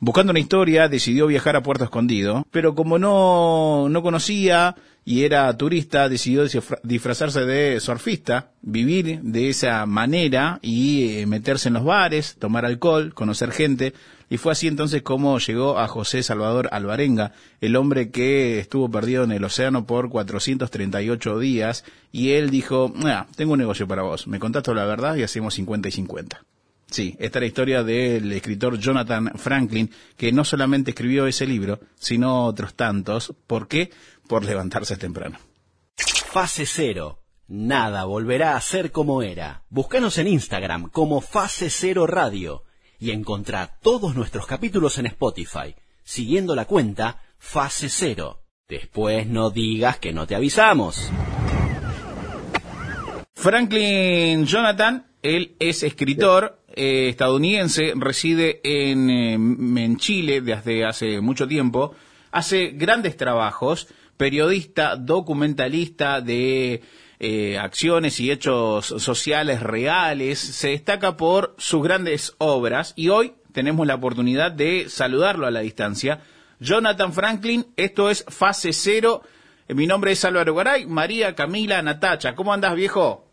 Buscando 0.00 0.30
una 0.30 0.38
historia, 0.38 0.88
decidió 0.88 1.26
viajar 1.26 1.56
a 1.56 1.62
Puerto 1.64 1.82
Escondido, 1.82 2.46
pero 2.52 2.76
como 2.76 3.00
no, 3.00 3.88
no 3.88 4.00
conocía 4.00 4.76
y 5.04 5.24
era 5.24 5.56
turista, 5.56 6.08
decidió 6.08 6.44
disfrazarse 6.84 7.44
de 7.44 7.80
surfista, 7.80 8.52
vivir 8.62 9.20
de 9.22 9.48
esa 9.48 9.86
manera 9.86 10.60
y 10.62 11.18
eh, 11.18 11.26
meterse 11.26 11.66
en 11.68 11.74
los 11.74 11.84
bares, 11.84 12.36
tomar 12.38 12.64
alcohol, 12.64 13.12
conocer 13.12 13.50
gente. 13.50 13.92
Y 14.30 14.36
fue 14.36 14.52
así 14.52 14.68
entonces 14.68 15.02
como 15.02 15.38
llegó 15.40 15.80
a 15.80 15.88
José 15.88 16.22
Salvador 16.22 16.68
Alvarenga, 16.70 17.32
el 17.60 17.74
hombre 17.74 18.10
que 18.10 18.60
estuvo 18.60 18.88
perdido 18.90 19.24
en 19.24 19.32
el 19.32 19.42
océano 19.42 19.84
por 19.84 20.10
438 20.10 21.38
días. 21.40 21.84
Y 22.12 22.32
él 22.32 22.50
dijo, 22.50 22.92
tengo 23.34 23.54
un 23.54 23.58
negocio 23.58 23.88
para 23.88 24.02
vos, 24.02 24.28
me 24.28 24.38
contaste 24.38 24.72
la 24.74 24.84
verdad 24.84 25.16
y 25.16 25.24
hacemos 25.24 25.54
50 25.54 25.88
y 25.88 25.92
50. 25.92 26.44
Sí, 26.90 27.14
esta 27.18 27.38
es 27.38 27.42
la 27.42 27.46
historia 27.46 27.82
del 27.82 28.32
escritor 28.32 28.78
Jonathan 28.78 29.32
Franklin, 29.36 29.90
que 30.16 30.32
no 30.32 30.44
solamente 30.44 30.92
escribió 30.92 31.26
ese 31.26 31.46
libro, 31.46 31.80
sino 31.96 32.46
otros 32.46 32.74
tantos. 32.74 33.34
¿Por 33.46 33.68
qué? 33.68 33.90
Por 34.26 34.44
levantarse 34.44 34.96
temprano. 34.96 35.38
Fase 35.96 36.64
cero. 36.66 37.20
Nada 37.48 38.04
volverá 38.04 38.56
a 38.56 38.60
ser 38.60 38.92
como 38.92 39.22
era. 39.22 39.64
Búscanos 39.70 40.18
en 40.18 40.28
Instagram 40.28 40.90
como 40.90 41.20
Fase 41.20 41.70
Cero 41.70 42.06
Radio 42.06 42.64
y 42.98 43.10
encontrá 43.10 43.78
todos 43.80 44.14
nuestros 44.14 44.46
capítulos 44.46 44.98
en 44.98 45.06
Spotify, 45.06 45.74
siguiendo 46.04 46.54
la 46.54 46.66
cuenta 46.66 47.22
Fase 47.38 47.88
Cero. 47.88 48.42
Después 48.68 49.26
no 49.26 49.50
digas 49.50 49.98
que 49.98 50.12
no 50.12 50.26
te 50.26 50.34
avisamos. 50.34 51.10
Franklin 53.34 54.44
Jonathan, 54.44 55.06
él 55.22 55.56
es 55.58 55.82
escritor, 55.82 56.60
eh, 56.78 57.08
estadounidense, 57.08 57.92
reside 57.96 58.60
en, 58.62 59.10
eh, 59.10 59.34
en 59.34 59.96
Chile 59.96 60.40
desde 60.40 60.84
hace 60.84 61.20
mucho 61.20 61.48
tiempo, 61.48 61.96
hace 62.30 62.68
grandes 62.68 63.16
trabajos, 63.16 63.88
periodista, 64.16 64.94
documentalista 64.94 66.20
de 66.20 66.82
eh, 67.18 67.58
acciones 67.58 68.20
y 68.20 68.30
hechos 68.30 68.86
sociales 68.86 69.60
reales, 69.60 70.38
se 70.38 70.68
destaca 70.68 71.16
por 71.16 71.56
sus 71.58 71.82
grandes 71.82 72.36
obras 72.38 72.92
y 72.94 73.08
hoy 73.08 73.34
tenemos 73.52 73.84
la 73.84 73.96
oportunidad 73.96 74.52
de 74.52 74.88
saludarlo 74.88 75.48
a 75.48 75.50
la 75.50 75.60
distancia. 75.60 76.20
Jonathan 76.60 77.12
Franklin, 77.12 77.66
esto 77.76 78.08
es 78.08 78.24
Fase 78.28 78.72
Cero. 78.72 79.22
Mi 79.66 79.88
nombre 79.88 80.12
es 80.12 80.24
Álvaro 80.24 80.54
Garay, 80.54 80.86
María 80.86 81.34
Camila 81.34 81.82
Natacha. 81.82 82.36
¿Cómo 82.36 82.52
andas, 82.52 82.76
viejo? 82.76 83.27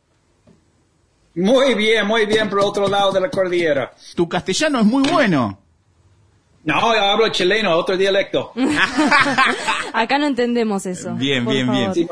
Muy 1.36 1.73
bien, 1.75 2.08
muy 2.08 2.25
bien 2.25 2.50
por 2.50 2.59
otro 2.59 2.88
lado 2.88 3.11
de 3.11 3.19
la 3.19 3.30
cordillera. 3.30 3.91
Tu 4.16 4.28
castellano 4.28 4.80
es 4.80 4.86
muy 4.86 5.03
bueno. 5.09 5.59
No, 6.64 6.73
hablo 6.91 7.30
chileno, 7.30 7.75
otro 7.75 7.95
dialecto. 7.95 8.52
Acá 9.94 10.17
no 10.17 10.25
entendemos 10.25 10.86
eso. 10.86 11.13
Bien, 11.13 11.45
bien, 11.45 11.69
bien. 11.69 12.08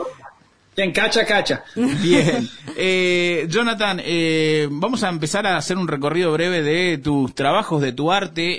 Bien, 0.76 0.92
cacha, 0.92 1.26
cacha. 1.26 1.64
Bien. 1.76 2.48
Eh, 2.76 3.46
Jonathan, 3.50 4.02
eh, 4.04 4.68
vamos 4.72 5.04
a 5.04 5.10
empezar 5.10 5.46
a 5.46 5.58
hacer 5.58 5.78
un 5.78 5.88
recorrido 5.88 6.32
breve 6.32 6.64
de 6.64 6.98
tus 6.98 7.36
trabajos, 7.36 7.82
de 7.82 7.94
tu 7.94 8.12
arte. 8.12 8.58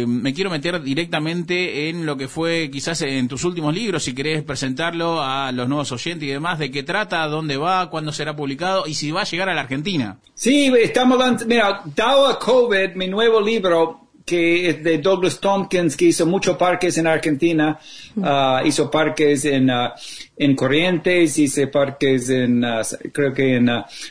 Eh, 0.00 0.06
me 0.06 0.32
quiero 0.32 0.50
meter 0.50 0.82
directamente 0.82 1.90
en 1.90 2.06
lo 2.06 2.16
que 2.16 2.28
fue 2.28 2.70
quizás 2.72 3.02
en 3.02 3.28
tus 3.28 3.44
últimos 3.44 3.74
libros, 3.74 4.04
si 4.04 4.14
querés 4.14 4.42
presentarlo 4.42 5.22
a 5.22 5.52
los 5.52 5.68
nuevos 5.68 5.92
oyentes 5.92 6.26
y 6.26 6.32
demás, 6.32 6.58
de 6.58 6.70
qué 6.70 6.82
trata, 6.82 7.26
dónde 7.26 7.58
va, 7.58 7.90
cuándo 7.90 8.12
será 8.12 8.34
publicado 8.34 8.86
y 8.86 8.94
si 8.94 9.10
va 9.10 9.22
a 9.22 9.24
llegar 9.24 9.50
a 9.50 9.54
la 9.54 9.60
Argentina. 9.60 10.16
Sí, 10.34 10.72
estamos, 10.80 11.18
mira, 11.46 11.82
dado 11.94 12.28
a 12.28 12.38
COVID, 12.38 12.94
mi 12.94 13.08
nuevo 13.08 13.40
libro 13.42 13.99
que 14.24 14.68
es 14.68 14.82
de 14.82 14.98
Douglas 14.98 15.40
Tompkins, 15.40 15.96
que 15.96 16.06
hizo 16.06 16.26
muchos 16.26 16.56
parques 16.56 16.96
en 16.98 17.06
Argentina, 17.06 17.78
uh, 18.16 18.66
hizo 18.66 18.90
parques 18.90 19.44
en, 19.44 19.70
uh, 19.70 19.90
en 20.36 20.54
Corrientes, 20.54 21.38
hice 21.38 21.66
parques 21.66 22.28
en, 22.30 22.64
uh, 22.64 22.80
creo 23.12 23.32
que 23.32 23.56
en 23.56 23.68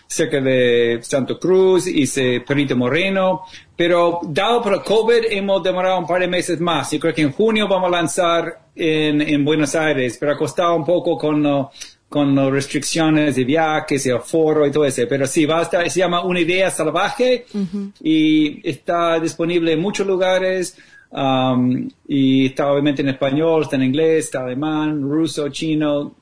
cerca 0.07 0.41
de 0.41 0.99
Santo 1.01 1.39
Cruz, 1.39 1.87
hice 1.87 2.41
Perito 2.41 2.75
Moreno, 2.75 3.43
pero 3.75 4.19
dado 4.23 4.61
por 4.61 4.83
COVID 4.83 5.25
hemos 5.29 5.63
demorado 5.63 5.99
un 5.99 6.07
par 6.07 6.21
de 6.21 6.27
meses 6.27 6.59
más. 6.59 6.91
Yo 6.91 6.99
creo 6.99 7.13
que 7.13 7.21
en 7.21 7.31
junio 7.31 7.67
vamos 7.67 7.87
a 7.87 7.91
lanzar 7.91 8.59
en, 8.75 9.21
en 9.21 9.45
Buenos 9.45 9.75
Aires, 9.75 10.17
pero 10.19 10.33
ha 10.33 10.37
costado 10.37 10.75
un 10.75 10.85
poco 10.85 11.17
con 11.17 11.69
con 12.09 12.35
las 12.35 12.49
restricciones 12.49 13.35
de 13.35 13.43
viajes 13.43 14.05
y 14.05 14.11
aforo 14.11 14.65
y 14.65 14.71
todo 14.71 14.85
eso. 14.85 15.03
Pero 15.07 15.27
sí, 15.27 15.45
va 15.45 15.59
a 15.59 15.61
estar, 15.61 15.89
se 15.89 15.99
llama 15.99 16.23
Una 16.23 16.39
Idea 16.39 16.71
Salvaje 16.71 17.45
y 18.01 18.67
está 18.67 19.19
disponible 19.19 19.73
en 19.73 19.79
muchos 19.79 20.05
lugares. 20.05 20.77
Um, 21.11 21.89
y 22.07 22.45
está 22.45 22.71
obviamente 22.71 23.01
en 23.01 23.09
español, 23.09 23.63
está 23.63 23.77
en 23.77 23.83
inglés, 23.83 24.25
está 24.25 24.43
alemán, 24.43 25.01
ruso, 25.01 25.49
chino. 25.49 26.17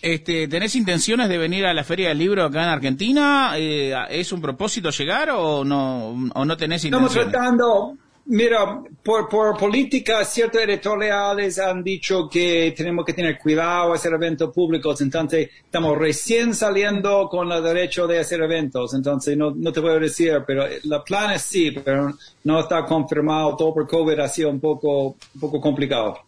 Este, 0.00 0.48
¿Tenés 0.48 0.74
intenciones 0.74 1.28
de 1.28 1.38
venir 1.38 1.64
a 1.64 1.72
la 1.72 1.84
Feria 1.84 2.08
del 2.08 2.18
Libro 2.18 2.44
acá 2.44 2.64
en 2.64 2.68
Argentina? 2.70 3.52
Eh, 3.56 3.94
¿Es 4.10 4.32
un 4.32 4.40
propósito 4.40 4.90
llegar 4.90 5.30
o 5.30 5.64
no, 5.64 6.30
o 6.34 6.44
no 6.44 6.56
tenés 6.56 6.84
intenciones? 6.84 7.16
Estamos 7.16 7.32
tratando, 7.32 7.96
Mira, 8.24 8.80
por, 9.02 9.28
por 9.28 9.58
política, 9.58 10.24
ciertos 10.24 10.62
editoriales 10.62 11.58
han 11.58 11.82
dicho 11.82 12.28
que 12.30 12.72
tenemos 12.76 13.04
que 13.04 13.14
tener 13.14 13.36
cuidado 13.36 13.92
hacer 13.92 14.12
eventos 14.12 14.52
públicos, 14.54 15.00
entonces 15.00 15.50
estamos 15.64 15.98
recién 15.98 16.54
saliendo 16.54 17.28
con 17.28 17.50
el 17.50 17.62
derecho 17.62 18.06
de 18.06 18.20
hacer 18.20 18.40
eventos, 18.40 18.94
entonces 18.94 19.36
no, 19.36 19.50
no 19.50 19.72
te 19.72 19.80
puedo 19.80 19.98
decir, 19.98 20.40
pero 20.46 20.64
la 20.84 21.02
plan 21.02 21.32
es 21.32 21.42
sí, 21.42 21.72
pero 21.72 22.14
no 22.44 22.60
está 22.60 22.86
confirmado, 22.86 23.56
todo 23.56 23.74
por 23.74 23.88
COVID 23.88 24.20
ha 24.20 24.28
sido 24.28 24.50
un 24.50 24.60
poco, 24.60 25.16
un 25.34 25.40
poco 25.40 25.60
complicado. 25.60 26.20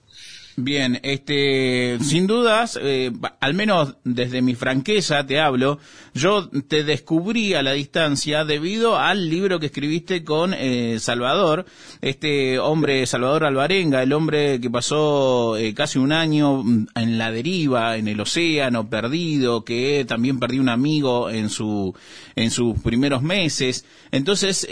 Bien, 0.57 1.01
este, 1.03 1.99
sin 2.01 2.29
dudas, 2.29 2.79
eh, 2.81 3.11
al 3.41 3.55
menos 3.55 3.97
desde 4.05 4.41
mi 4.41 4.55
franqueza 4.55 5.27
te 5.27 5.41
hablo, 5.41 5.81
yo 6.15 6.49
te 6.49 6.85
descubrí 6.85 7.55
a 7.55 7.63
la 7.65 7.73
distancia 7.73 8.45
debido 8.45 8.97
al 8.97 9.29
libro 9.29 9.59
que 9.59 9.67
escribiste 9.67 10.23
con 10.23 10.55
eh, 10.55 10.99
Salvador, 11.01 11.67
este 12.01 12.61
hombre 12.61 13.05
Salvador 13.07 13.47
Alvarenga, 13.47 14.01
el 14.01 14.13
hombre 14.13 14.61
que 14.61 14.71
pasó 14.71 15.57
eh, 15.57 15.75
casi 15.75 15.99
un 15.99 16.13
año 16.13 16.63
en 16.95 17.19
la 17.19 17.33
deriva, 17.33 17.97
en 17.97 18.07
el 18.07 18.21
océano, 18.21 18.89
perdido, 18.89 19.65
que 19.65 20.05
también 20.07 20.39
perdió 20.39 20.61
un 20.61 20.69
amigo 20.69 21.31
en 21.31 21.51
su 21.51 21.97
en 22.37 22.53
sus 22.53 22.81
primeros 22.81 23.23
meses. 23.23 23.85
Entonces, 24.13 24.69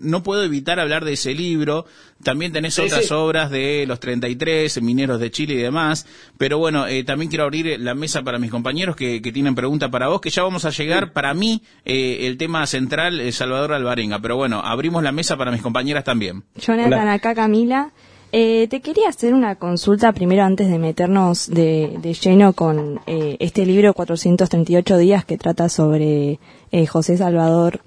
no 0.00 0.22
puedo 0.22 0.44
evitar 0.44 0.78
hablar 0.80 1.04
de 1.04 1.14
ese 1.14 1.34
libro. 1.34 1.86
También 2.22 2.50
tenés 2.52 2.78
otras 2.78 3.10
obras 3.12 3.50
de 3.50 3.84
los 3.86 4.00
33, 4.00 4.82
Mineros 4.82 5.20
de 5.20 5.30
Chile 5.30 5.54
y 5.54 5.58
demás. 5.58 6.06
Pero 6.38 6.58
bueno, 6.58 6.86
eh, 6.86 7.04
también 7.04 7.28
quiero 7.28 7.44
abrir 7.44 7.78
la 7.78 7.94
mesa 7.94 8.22
para 8.22 8.38
mis 8.38 8.50
compañeros 8.50 8.96
que, 8.96 9.20
tienen 9.20 9.54
pregunta 9.54 9.90
para 9.90 10.08
vos, 10.08 10.20
que 10.20 10.30
ya 10.30 10.42
vamos 10.42 10.64
a 10.64 10.70
llegar, 10.70 11.12
para 11.12 11.34
mí, 11.34 11.62
eh, 11.84 12.26
el 12.26 12.38
tema 12.38 12.66
central, 12.66 13.20
es 13.20 13.36
Salvador 13.36 13.74
Alvarenga. 13.74 14.18
Pero 14.20 14.36
bueno, 14.36 14.60
abrimos 14.64 15.02
la 15.02 15.12
mesa 15.12 15.36
para 15.36 15.50
mis 15.50 15.62
compañeras 15.62 16.04
también. 16.04 16.44
Jonathan, 16.56 17.08
acá 17.08 17.34
Camila. 17.34 17.90
Eh, 18.32 18.66
te 18.68 18.80
quería 18.80 19.08
hacer 19.08 19.32
una 19.32 19.54
consulta 19.54 20.12
primero 20.12 20.42
antes 20.42 20.68
de 20.68 20.78
meternos 20.78 21.48
de, 21.48 21.96
de 22.00 22.12
lleno 22.12 22.54
con 22.54 23.00
este 23.06 23.64
libro 23.64 23.94
438 23.94 24.98
días 24.98 25.24
que 25.24 25.38
trata 25.38 25.68
sobre 25.68 26.40
José 26.88 27.16
Salvador. 27.16 27.80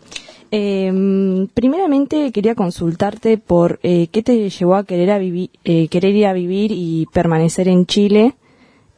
Eh, 0.52 1.48
primeramente 1.54 2.32
quería 2.32 2.56
consultarte 2.56 3.38
por 3.38 3.80
eh, 3.84 4.08
qué 4.12 4.24
te 4.24 4.50
llevó 4.50 4.76
a 4.76 4.84
querer, 4.84 5.12
a 5.12 5.18
vivir, 5.20 5.52
eh, 5.64 5.88
querer 5.90 6.16
ir 6.16 6.26
a 6.26 6.34
vivir 6.34 6.72
y 6.74 7.08
permanecer 7.14 7.68
en 7.68 7.86
Chile. 7.86 8.36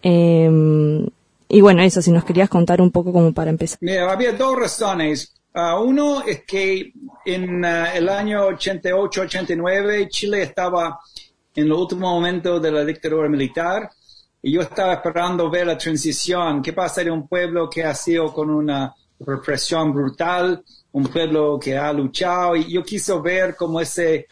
Em, 0.02 1.08
y 1.50 1.62
bueno, 1.62 1.84
eso, 1.84 2.02
si 2.02 2.12
nos 2.12 2.24
querías 2.24 2.50
contar 2.50 2.82
un 2.82 2.92
poco 2.92 3.12
como 3.12 3.34
para 3.34 3.52
empezar. 3.52 3.78
Mira, 3.82 4.12
había 4.12 4.32
dos 4.32 4.58
razones. 4.58 5.34
Uh, 5.54 5.84
uno 5.84 6.24
es 6.26 6.44
que 6.46 6.94
en 7.26 7.66
uh, 7.66 7.86
el 7.94 8.08
año 8.08 8.48
88-89 8.52 10.08
Chile 10.08 10.44
estaba 10.44 11.02
en 11.54 11.68
los 11.68 11.78
últimos 11.78 12.10
momentos 12.10 12.62
de 12.62 12.72
la 12.72 12.86
dictadura 12.86 13.28
militar 13.28 13.90
y 14.42 14.54
yo 14.54 14.62
estaba 14.62 14.94
esperando 14.94 15.50
ver 15.50 15.68
la 15.68 15.78
transición. 15.78 16.62
¿Qué 16.62 16.72
pasa 16.72 17.04
de 17.04 17.12
un 17.12 17.28
pueblo 17.28 17.70
que 17.70 17.84
ha 17.84 17.94
sido 17.94 18.34
con 18.34 18.50
una 18.50 18.96
represión 19.20 19.94
brutal? 19.94 20.64
Un 20.94 21.04
pueblo 21.06 21.60
que 21.60 21.78
ha 21.78 21.92
luchado 21.94 22.56
y 22.56 22.72
yo 22.72 22.84
quiso 22.84 23.22
ver 23.22 23.56
como 23.56 23.80
ese, 23.80 24.28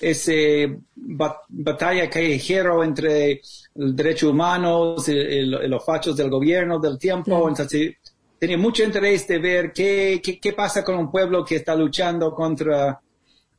ese 0.00 0.78
batalla 0.94 2.08
callejero 2.10 2.84
entre 2.84 3.40
derechos 3.74 4.30
humanos 4.30 5.08
y, 5.08 5.44
los 5.44 5.84
fachos 5.84 6.16
del 6.16 6.30
gobierno 6.30 6.78
del 6.78 6.98
tiempo. 6.98 7.48
Entonces, 7.48 7.96
tenía 8.38 8.58
mucho 8.58 8.84
interés 8.84 9.26
de 9.26 9.38
ver 9.38 9.72
qué, 9.72 10.20
qué, 10.22 10.52
pasa 10.52 10.84
con 10.84 10.96
un 10.96 11.10
pueblo 11.10 11.44
que 11.44 11.56
está 11.56 11.74
luchando 11.74 12.34
contra 12.34 13.00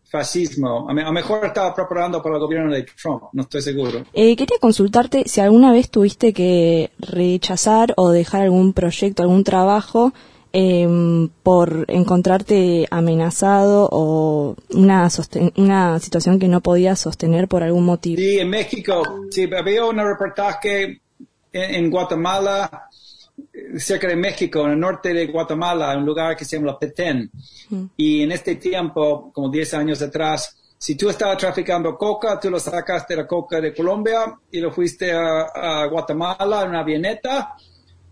fascismo. 0.03 0.87
A 0.87 0.93
lo 0.93 1.11
mejor 1.11 1.45
estaba 1.45 1.73
preparando 1.73 2.21
para 2.21 2.35
el 2.35 2.41
gobierno 2.41 2.71
de 2.71 2.83
Trump, 2.83 3.23
no 3.33 3.41
estoy 3.41 3.63
seguro. 3.63 4.03
Eh, 4.13 4.35
quería 4.35 4.57
consultarte 4.59 5.23
si 5.25 5.41
alguna 5.41 5.71
vez 5.71 5.89
tuviste 5.89 6.33
que 6.33 6.91
rechazar 6.99 7.93
o 7.97 8.11
dejar 8.11 8.43
algún 8.43 8.73
proyecto, 8.73 9.23
algún 9.23 9.43
trabajo 9.43 10.13
em, 10.53 11.27
por 11.41 11.85
encontrarte 11.89 12.87
amenazado 12.91 13.89
o 13.91 14.55
una, 14.69 15.09
una 15.57 15.99
situación 15.99 16.39
que 16.39 16.47
no 16.47 16.61
podías 16.61 16.99
sostener 16.99 17.47
por 17.47 17.63
algún 17.63 17.85
motivo. 17.85 18.17
Sí, 18.17 18.39
en 18.39 18.49
México, 18.49 19.03
sí, 19.29 19.49
había 19.53 19.85
un 19.85 19.97
reportaje 19.97 21.01
en, 21.51 21.89
Guatemala, 21.89 22.89
cerca 23.77 24.07
de 24.07 24.15
México, 24.15 24.65
en 24.65 24.71
el 24.71 24.79
norte 24.79 25.13
de 25.13 25.27
Guatemala, 25.27 25.97
un 25.97 26.05
lugar 26.05 26.35
que 26.35 26.45
se 26.45 26.57
llama 26.57 26.79
Petén. 26.79 27.29
Mm. 27.69 27.85
Y 27.97 28.23
en 28.23 28.31
este 28.31 28.55
tiempo, 28.55 29.31
como 29.33 29.49
10 29.49 29.73
años 29.73 30.01
atrás, 30.01 30.55
si 30.83 30.95
tú 30.95 31.09
estabas 31.09 31.37
traficando 31.37 31.97
coca, 31.97 32.37
tú 32.37 32.49
lo 32.49 32.59
sacaste 32.59 33.15
la 33.15 33.25
coca 33.25 33.61
de 33.61 33.73
Colombia 33.73 34.37
y 34.51 34.59
lo 34.59 34.69
fuiste 34.69 35.13
a, 35.13 35.85
Guatemala 35.85 36.63
en 36.63 36.69
una 36.71 36.81
avioneta, 36.81 37.55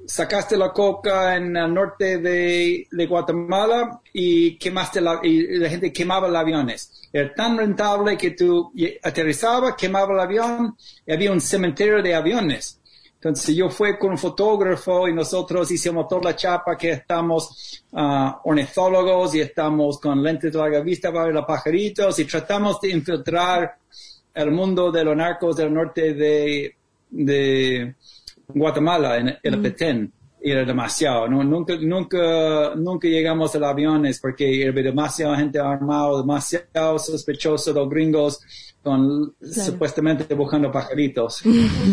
sacaste 0.06 0.58
la 0.58 0.72
coca 0.72 1.36
en 1.36 1.56
el 1.56 1.74
norte 1.74 2.18
de, 2.18 3.06
Guatemala 3.08 4.02
y 4.14 4.58
quemaste 4.58 5.02
la, 5.02 5.20
y 5.24 5.58
la 5.58 5.70
gente 5.70 5.92
quemaba 5.94 6.28
los 6.28 6.38
aviones. 6.38 7.10
Era 7.12 7.34
tan 7.34 7.58
rentable 7.58 8.18
que 8.18 8.32
tú 8.32 8.72
aterrizabas, 9.04 9.76
quemaba 9.76 10.14
el 10.14 10.20
avión 10.20 10.76
y 11.06 11.14
había 11.14 11.32
un 11.32 11.42
cementerio 11.42 12.02
de 12.02 12.16
aviones. 12.16 12.80
Entonces 13.16 13.56
yo 13.56 13.70
fui 13.70 14.00
con 14.00 14.12
un 14.12 14.18
fotógrafo 14.18 15.08
y 15.08 15.14
nosotros 15.14 15.70
hicimos 15.70 16.08
toda 16.08 16.32
la 16.32 16.36
chapa 16.36 16.76
que 16.76 16.90
estamos 16.90 17.84
uh, 17.92 18.32
ornitólogos 18.46 19.36
y 19.36 19.42
estamos 19.42 20.00
con 20.00 20.24
lentes 20.24 20.52
de 20.52 20.58
larga 20.58 20.80
vista 20.80 21.12
para 21.12 21.26
ver 21.26 21.36
los 21.36 21.46
pajaritos 21.46 22.18
y 22.18 22.26
tratamos 22.26 22.82
de 22.82 22.90
infiltrar 22.90 23.76
el 24.34 24.50
mundo 24.50 24.92
de 24.92 25.04
los 25.04 25.16
narcos 25.16 25.56
del 25.56 25.72
norte 25.72 26.16
de, 26.16 26.76
de 27.12 27.96
Guatemala, 28.54 29.18
en 29.18 29.38
el 29.42 29.58
mm. 29.58 29.62
Petén. 29.62 30.14
Y 30.44 30.50
era 30.50 30.66
demasiado, 30.66 31.28
nunca, 31.28 31.76
nunca, 31.80 32.74
nunca 32.76 33.08
llegamos 33.08 33.54
a 33.54 33.60
los 33.60 33.70
aviones 33.70 34.20
porque 34.20 34.68
había 34.68 34.84
demasiada 34.84 35.38
gente 35.38 35.60
armada, 35.60 36.18
demasiado 36.18 36.98
sospechoso 36.98 37.72
los 37.74 37.88
gringos 37.88 38.42
con 38.84 39.36
supuestamente 39.40 40.34
buscando 40.34 40.72
pajaritos. 40.72 41.44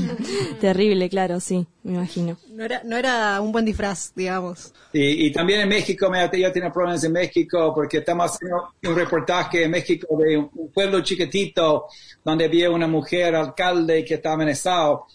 Terrible, 0.60 1.08
claro, 1.10 1.38
sí, 1.38 1.66
me 1.82 1.94
imagino. 1.94 2.38
No 2.50 2.64
era, 2.64 2.82
no 2.84 2.96
era 2.96 3.40
un 3.40 3.52
buen 3.52 3.64
disfraz, 3.64 4.12
digamos. 4.14 4.72
Y, 4.93 5.26
y 5.26 5.32
también 5.32 5.60
en 5.60 5.69
México, 5.69 6.08
me, 6.08 6.19
yo 6.38 6.50
tenía 6.50 6.72
problemas 6.72 7.05
en 7.05 7.12
México 7.12 7.72
porque 7.75 7.99
estamos 7.99 8.32
haciendo 8.32 8.72
un 8.84 8.94
reportaje 8.96 9.64
en 9.64 9.70
México 9.70 10.16
de 10.16 10.38
un 10.38 10.72
pueblo 10.72 11.02
chiquitito 11.02 11.87
donde 12.25 12.46
había 12.46 12.70
una 12.70 12.87
mujer 12.87 13.34
alcalde 13.34 14.05
que 14.05 14.14
estaba 14.14 14.37
amenazado. 14.37 15.06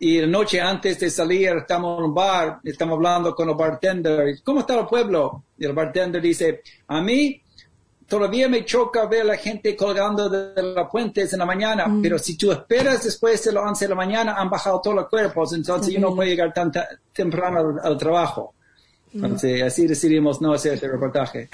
Y 0.00 0.20
la 0.20 0.26
noche 0.26 0.60
antes 0.60 1.00
de 1.00 1.10
salir, 1.10 1.48
estamos 1.48 1.98
en 1.98 2.04
un 2.04 2.14
bar, 2.14 2.60
estamos 2.62 2.96
hablando 2.96 3.34
con 3.34 3.48
el 3.48 3.56
bartender. 3.56 4.42
¿Cómo 4.44 4.60
está 4.60 4.78
el 4.78 4.86
pueblo? 4.86 5.44
Y 5.58 5.64
el 5.64 5.72
bartender 5.72 6.22
dice, 6.22 6.62
a 6.86 7.00
mí 7.00 7.42
todavía 8.08 8.48
me 8.48 8.64
choca 8.64 9.06
ver 9.06 9.20
a 9.22 9.24
la 9.24 9.36
gente 9.36 9.76
colgando 9.76 10.28
de 10.28 10.62
las 10.62 10.88
puentes 10.90 11.32
en 11.32 11.38
la 11.38 11.44
mañana, 11.44 11.86
mm. 11.86 12.02
pero 12.02 12.18
si 12.18 12.36
tú 12.36 12.50
esperas 12.50 13.04
después 13.04 13.44
de 13.44 13.52
las 13.52 13.64
11 13.64 13.84
de 13.84 13.88
la 13.90 13.94
mañana, 13.94 14.34
han 14.34 14.48
bajado 14.48 14.80
todos 14.80 14.96
los 14.96 15.08
cuerpos, 15.08 15.52
entonces 15.52 15.92
yo 15.92 16.00
no 16.00 16.14
puedo 16.14 16.28
llegar 16.28 16.52
tan 16.52 16.72
temprano 17.12 17.76
al, 17.82 17.98
trabajo. 17.98 18.54
Entonces, 19.14 19.62
así 19.62 19.86
decidimos 19.86 20.40
no 20.40 20.52
hacer 20.52 20.74
este 20.74 20.88
reportaje. 20.88 21.48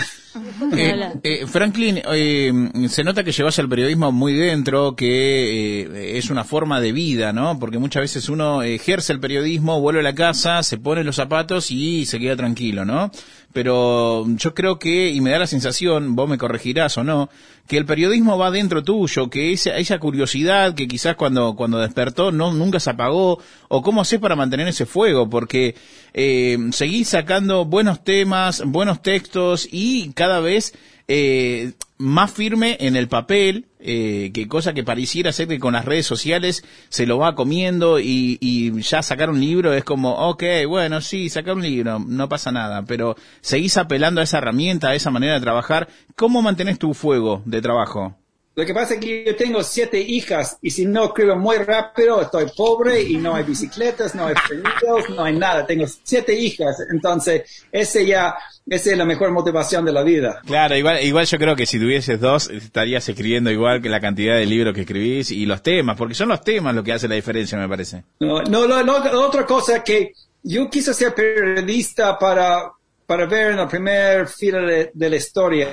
Eh, 0.77 1.13
eh, 1.23 1.47
Franklin, 1.47 2.01
eh, 2.13 2.53
se 2.89 3.05
nota 3.05 3.23
que 3.23 3.31
llevas 3.31 3.59
el 3.61 3.69
periodismo 3.69 4.11
muy 4.11 4.35
dentro, 4.35 4.97
que 4.97 6.17
es 6.19 6.29
una 6.31 6.43
forma 6.43 6.81
de 6.81 6.91
vida, 6.93 7.33
¿no? 7.33 7.59
Porque 7.59 7.79
muchas 7.79 8.03
veces 8.03 8.29
uno 8.29 8.63
ejerce 8.63 9.13
el 9.13 9.21
periodismo, 9.21 9.81
vuelve 9.81 10.01
a 10.01 10.03
la 10.03 10.15
casa, 10.15 10.63
se 10.63 10.79
pone 10.79 11.05
los 11.05 11.17
zapatos 11.17 11.71
y 11.71 12.05
se 12.07 12.19
queda 12.19 12.35
tranquilo, 12.37 12.85
¿no? 12.85 13.13
Pero 13.55 14.27
yo 14.37 14.53
creo 14.53 14.81
que, 14.81 15.11
y 15.11 15.21
me 15.21 15.31
da 15.31 15.39
la 15.39 15.47
sensación, 15.47 16.17
vos 16.17 16.29
me 16.29 16.37
corregirás 16.37 16.99
o 16.99 17.05
no, 17.05 17.31
que 17.69 17.77
el 17.77 17.87
periodismo 17.87 18.37
va 18.37 18.51
dentro 18.51 18.83
tuyo, 18.83 19.31
que 19.31 19.53
esa, 19.53 19.79
esa 19.79 20.01
curiosidad 20.01 20.75
que 20.75 20.89
quizás 20.89 21.15
cuando, 21.15 21.55
cuando 21.55 21.79
despertó 21.79 22.33
no, 22.33 22.53
nunca 22.53 22.81
se 22.81 22.91
apagó, 22.91 23.39
o 23.69 23.83
cómo 23.83 24.01
haces 24.01 24.19
para 24.19 24.35
mantener 24.35 24.67
ese 24.67 24.87
fuego, 24.87 25.31
porque 25.31 25.77
eh, 26.13 26.59
seguís 26.73 27.09
sacando 27.09 27.65
buenos 27.65 28.03
temas, 28.03 28.61
buenos 28.67 29.01
textos 29.03 29.69
y 29.71 30.11
cada 30.15 30.41
vez 30.41 30.75
eh, 31.07 31.75
más 31.97 32.33
firme 32.33 32.77
en 32.81 32.97
el 32.97 33.07
papel, 33.07 33.67
eh, 33.87 34.31
que 34.33 34.49
cosa 34.49 34.73
que 34.73 34.83
pareciera 34.83 35.31
ser 35.31 35.47
que 35.47 35.59
con 35.59 35.75
las 35.75 35.85
redes 35.85 36.07
sociales 36.07 36.65
se 36.89 37.07
lo 37.07 37.19
va 37.19 37.35
comiendo 37.35 38.01
y, 38.01 38.39
y, 38.41 38.81
ya 38.81 39.03
sacar 39.03 39.29
un 39.29 39.41
libro 39.41 39.75
es 39.75 39.85
como, 39.85 40.31
ok, 40.31 40.43
bueno, 40.67 41.03
sí, 41.03 41.29
sacar 41.29 41.55
un 41.55 41.63
libro, 41.63 41.99
no 41.99 42.29
pasa 42.29 42.51
nada, 42.51 42.83
pero 42.87 43.15
seguís 43.43 43.77
apelando 43.77 44.23
a 44.23 44.25
esa 44.25 44.39
herramienta, 44.39 44.89
a 44.89 44.95
esa 44.95 45.11
manera 45.11 45.35
de 45.35 45.41
trabajar. 45.41 45.89
¿Cómo 46.17 46.41
mantenés 46.41 46.79
tu 46.79 46.95
fuego 46.95 47.43
de 47.45 47.61
trabajo? 47.61 48.17
Lo 48.57 48.65
que 48.65 48.73
pasa 48.73 48.95
es 48.95 49.01
que 49.01 49.25
yo 49.25 49.35
tengo 49.35 49.65
siete 49.65 50.01
hijas 50.01 50.59
y 50.63 50.71
si 50.71 50.87
no 50.87 51.07
escribo 51.07 51.35
muy 51.35 51.57
rápido 51.57 52.23
estoy 52.23 52.47
pobre 52.57 53.03
y 53.03 53.17
no 53.17 53.35
hay 53.35 53.43
bicicletas, 53.43 54.15
no 54.15 54.27
hay 54.27 54.35
pedidos, 54.49 55.11
no 55.11 55.25
hay 55.25 55.37
nada. 55.37 55.67
Tengo 55.67 55.87
siete 56.05 56.33
hijas, 56.35 56.77
entonces 56.93 57.65
ese 57.73 58.07
ya, 58.07 58.37
esa 58.65 58.93
es 58.93 58.97
la 58.97 59.05
mejor 59.05 59.33
motivación 59.33 59.85
de 59.85 59.93
la 59.93 60.05
vida. 60.05 60.41
Claro, 60.47 60.77
igual, 60.77 61.03
igual 61.03 61.27
yo 61.27 61.37
creo 61.37 61.57
que 61.57 61.67
si 61.67 61.81
tuvieses 61.81 62.21
dos 62.21 62.49
estarías 62.49 63.09
escribiendo 63.09 63.51
igual 63.51 63.83
que 63.83 63.89
la 63.89 64.01
cantidad 64.01 64.37
de 64.37 64.47
libros 64.47 64.73
que 64.73 64.83
escribís 64.83 65.33
y 65.33 65.47
los 65.47 65.61
temas, 65.61 65.97
porque 65.97 66.15
son 66.15 66.29
los 66.29 66.41
temas 66.41 66.77
lo 66.77 66.85
que 66.85 66.93
hace 66.93 67.09
la 67.09 67.17
diferencia, 67.17 67.59
me 67.59 67.69
parece. 67.69 68.05
No, 68.21 68.43
no, 68.43 68.85
no, 68.85 69.21
otra 69.21 69.45
cosa 69.45 69.83
que 69.83 70.13
yo 70.45 70.71
quise 70.71 70.95
ser 70.95 71.13
periodista 71.13 72.17
para, 72.17 72.71
para 73.05 73.27
ver 73.27 73.51
en 73.51 73.57
la 73.57 73.67
primera 73.67 74.25
fila 74.27 74.61
de, 74.61 74.93
de 74.95 75.11
la 75.11 75.17
historia 75.17 75.69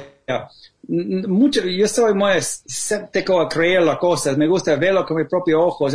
mucho, 0.91 1.61
yo 1.63 1.87
soy 1.87 2.13
muy 2.13 2.33
escéptico 2.33 3.39
a 3.39 3.47
creer 3.47 3.81
las 3.81 3.97
cosas, 3.97 4.37
me 4.37 4.45
gusta 4.45 4.75
verlo 4.75 5.05
con 5.05 5.15
mi 5.15 5.23
propio 5.23 5.61
ojo, 5.61 5.87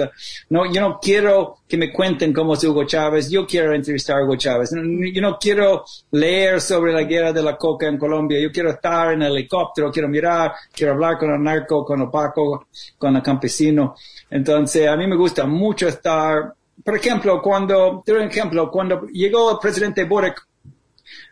no, 0.48 0.72
yo 0.72 0.80
no 0.80 0.98
quiero 0.98 1.58
que 1.68 1.76
me 1.76 1.92
cuenten 1.92 2.32
cómo 2.32 2.54
es 2.54 2.64
Hugo 2.64 2.84
Chávez, 2.84 3.28
yo 3.28 3.46
quiero 3.46 3.74
entrevistar 3.74 4.18
a 4.18 4.24
Hugo 4.24 4.36
Chávez, 4.36 4.70
yo 4.70 5.20
no 5.20 5.36
quiero 5.38 5.84
leer 6.12 6.62
sobre 6.62 6.94
la 6.94 7.02
guerra 7.02 7.30
de 7.30 7.42
la 7.42 7.58
coca 7.58 7.86
en 7.86 7.98
Colombia, 7.98 8.40
yo 8.40 8.50
quiero 8.50 8.70
estar 8.70 9.12
en 9.12 9.20
el 9.20 9.32
helicóptero, 9.32 9.90
quiero 9.92 10.08
mirar, 10.08 10.54
quiero 10.72 10.94
hablar 10.94 11.18
con 11.18 11.30
el 11.30 11.42
narco, 11.42 11.84
con 11.84 12.00
el 12.00 12.08
paco, 12.08 12.68
con 12.96 13.16
el 13.16 13.22
campesino, 13.22 13.96
entonces 14.30 14.88
a 14.88 14.96
mí 14.96 15.06
me 15.06 15.16
gusta 15.16 15.46
mucho 15.46 15.88
estar, 15.88 16.54
por 16.82 16.96
ejemplo, 16.96 17.42
cuando, 17.42 18.02
te 18.04 18.16
ejemplo, 18.24 18.70
cuando 18.70 19.06
llegó 19.08 19.52
el 19.52 19.58
presidente 19.58 20.04
Boric 20.04 20.42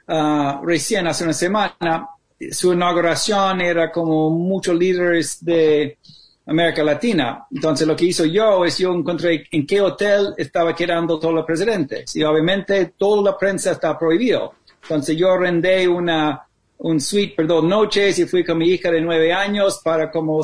uh, 0.08 0.62
recién 0.66 1.06
hace 1.06 1.24
una 1.24 1.32
semana, 1.32 2.10
su 2.52 2.72
inauguración 2.72 3.60
era 3.60 3.90
como 3.90 4.30
muchos 4.30 4.76
líderes 4.76 5.44
de 5.44 5.98
América 6.46 6.82
Latina. 6.82 7.46
Entonces 7.50 7.86
lo 7.86 7.96
que 7.96 8.06
hizo 8.06 8.24
yo 8.24 8.64
es 8.64 8.78
yo 8.78 8.92
encontré 8.92 9.46
en 9.50 9.66
qué 9.66 9.80
hotel 9.80 10.34
estaba 10.36 10.74
quedando 10.74 11.18
todos 11.18 11.34
los 11.34 11.46
presidentes 11.46 12.14
y 12.16 12.22
obviamente 12.22 12.94
toda 12.96 13.30
la 13.30 13.38
prensa 13.38 13.72
está 13.72 13.98
prohibido. 13.98 14.54
Entonces 14.82 15.16
yo 15.16 15.36
rendé 15.36 15.88
una, 15.88 16.46
un 16.78 17.00
suite 17.00 17.34
por 17.34 17.46
dos 17.46 17.64
noches 17.64 18.18
y 18.18 18.26
fui 18.26 18.44
con 18.44 18.58
mi 18.58 18.68
hija 18.68 18.90
de 18.90 19.00
nueve 19.00 19.32
años 19.32 19.80
para 19.82 20.10
como 20.10 20.42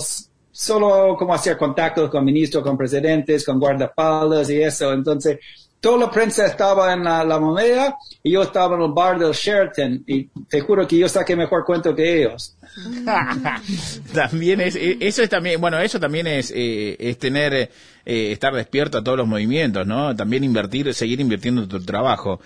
solo 0.52 1.16
como 1.18 1.34
hacer 1.34 1.56
contactos 1.56 2.10
con 2.10 2.24
ministros, 2.24 2.62
con 2.62 2.76
presidentes, 2.76 3.44
con 3.44 3.58
guardaespaldas 3.58 4.48
y 4.50 4.62
eso. 4.62 4.92
Entonces 4.92 5.38
toda 5.80 5.98
la 5.98 6.10
prensa 6.10 6.46
estaba 6.46 6.92
en 6.92 7.04
la, 7.04 7.38
moneda 7.38 7.96
y 8.22 8.32
yo 8.32 8.42
estaba 8.42 8.76
en 8.76 8.82
el 8.82 8.92
bar 8.92 9.18
del 9.18 9.32
Sheraton 9.32 10.04
y 10.06 10.28
te 10.48 10.60
juro 10.60 10.86
que 10.86 10.98
yo 10.98 11.08
saqué 11.08 11.34
mejor 11.34 11.64
cuento 11.64 11.94
que 11.94 12.22
ellos. 12.22 12.56
también 14.14 14.60
es, 14.60 14.76
eh, 14.76 14.98
eso 15.00 15.22
es 15.22 15.28
también, 15.28 15.60
bueno, 15.60 15.78
eso 15.80 15.98
también 15.98 16.26
es, 16.26 16.52
eh, 16.54 16.96
es 17.00 17.18
tener, 17.18 17.54
eh, 17.54 17.70
estar 18.04 18.54
despierto 18.54 18.98
a 18.98 19.04
todos 19.04 19.18
los 19.18 19.26
movimientos, 19.26 19.86
¿no? 19.86 20.14
También 20.14 20.44
invertir, 20.44 20.92
seguir 20.94 21.20
invirtiendo 21.20 21.62
en 21.62 21.68
tu 21.68 21.82
trabajo. 21.84 22.40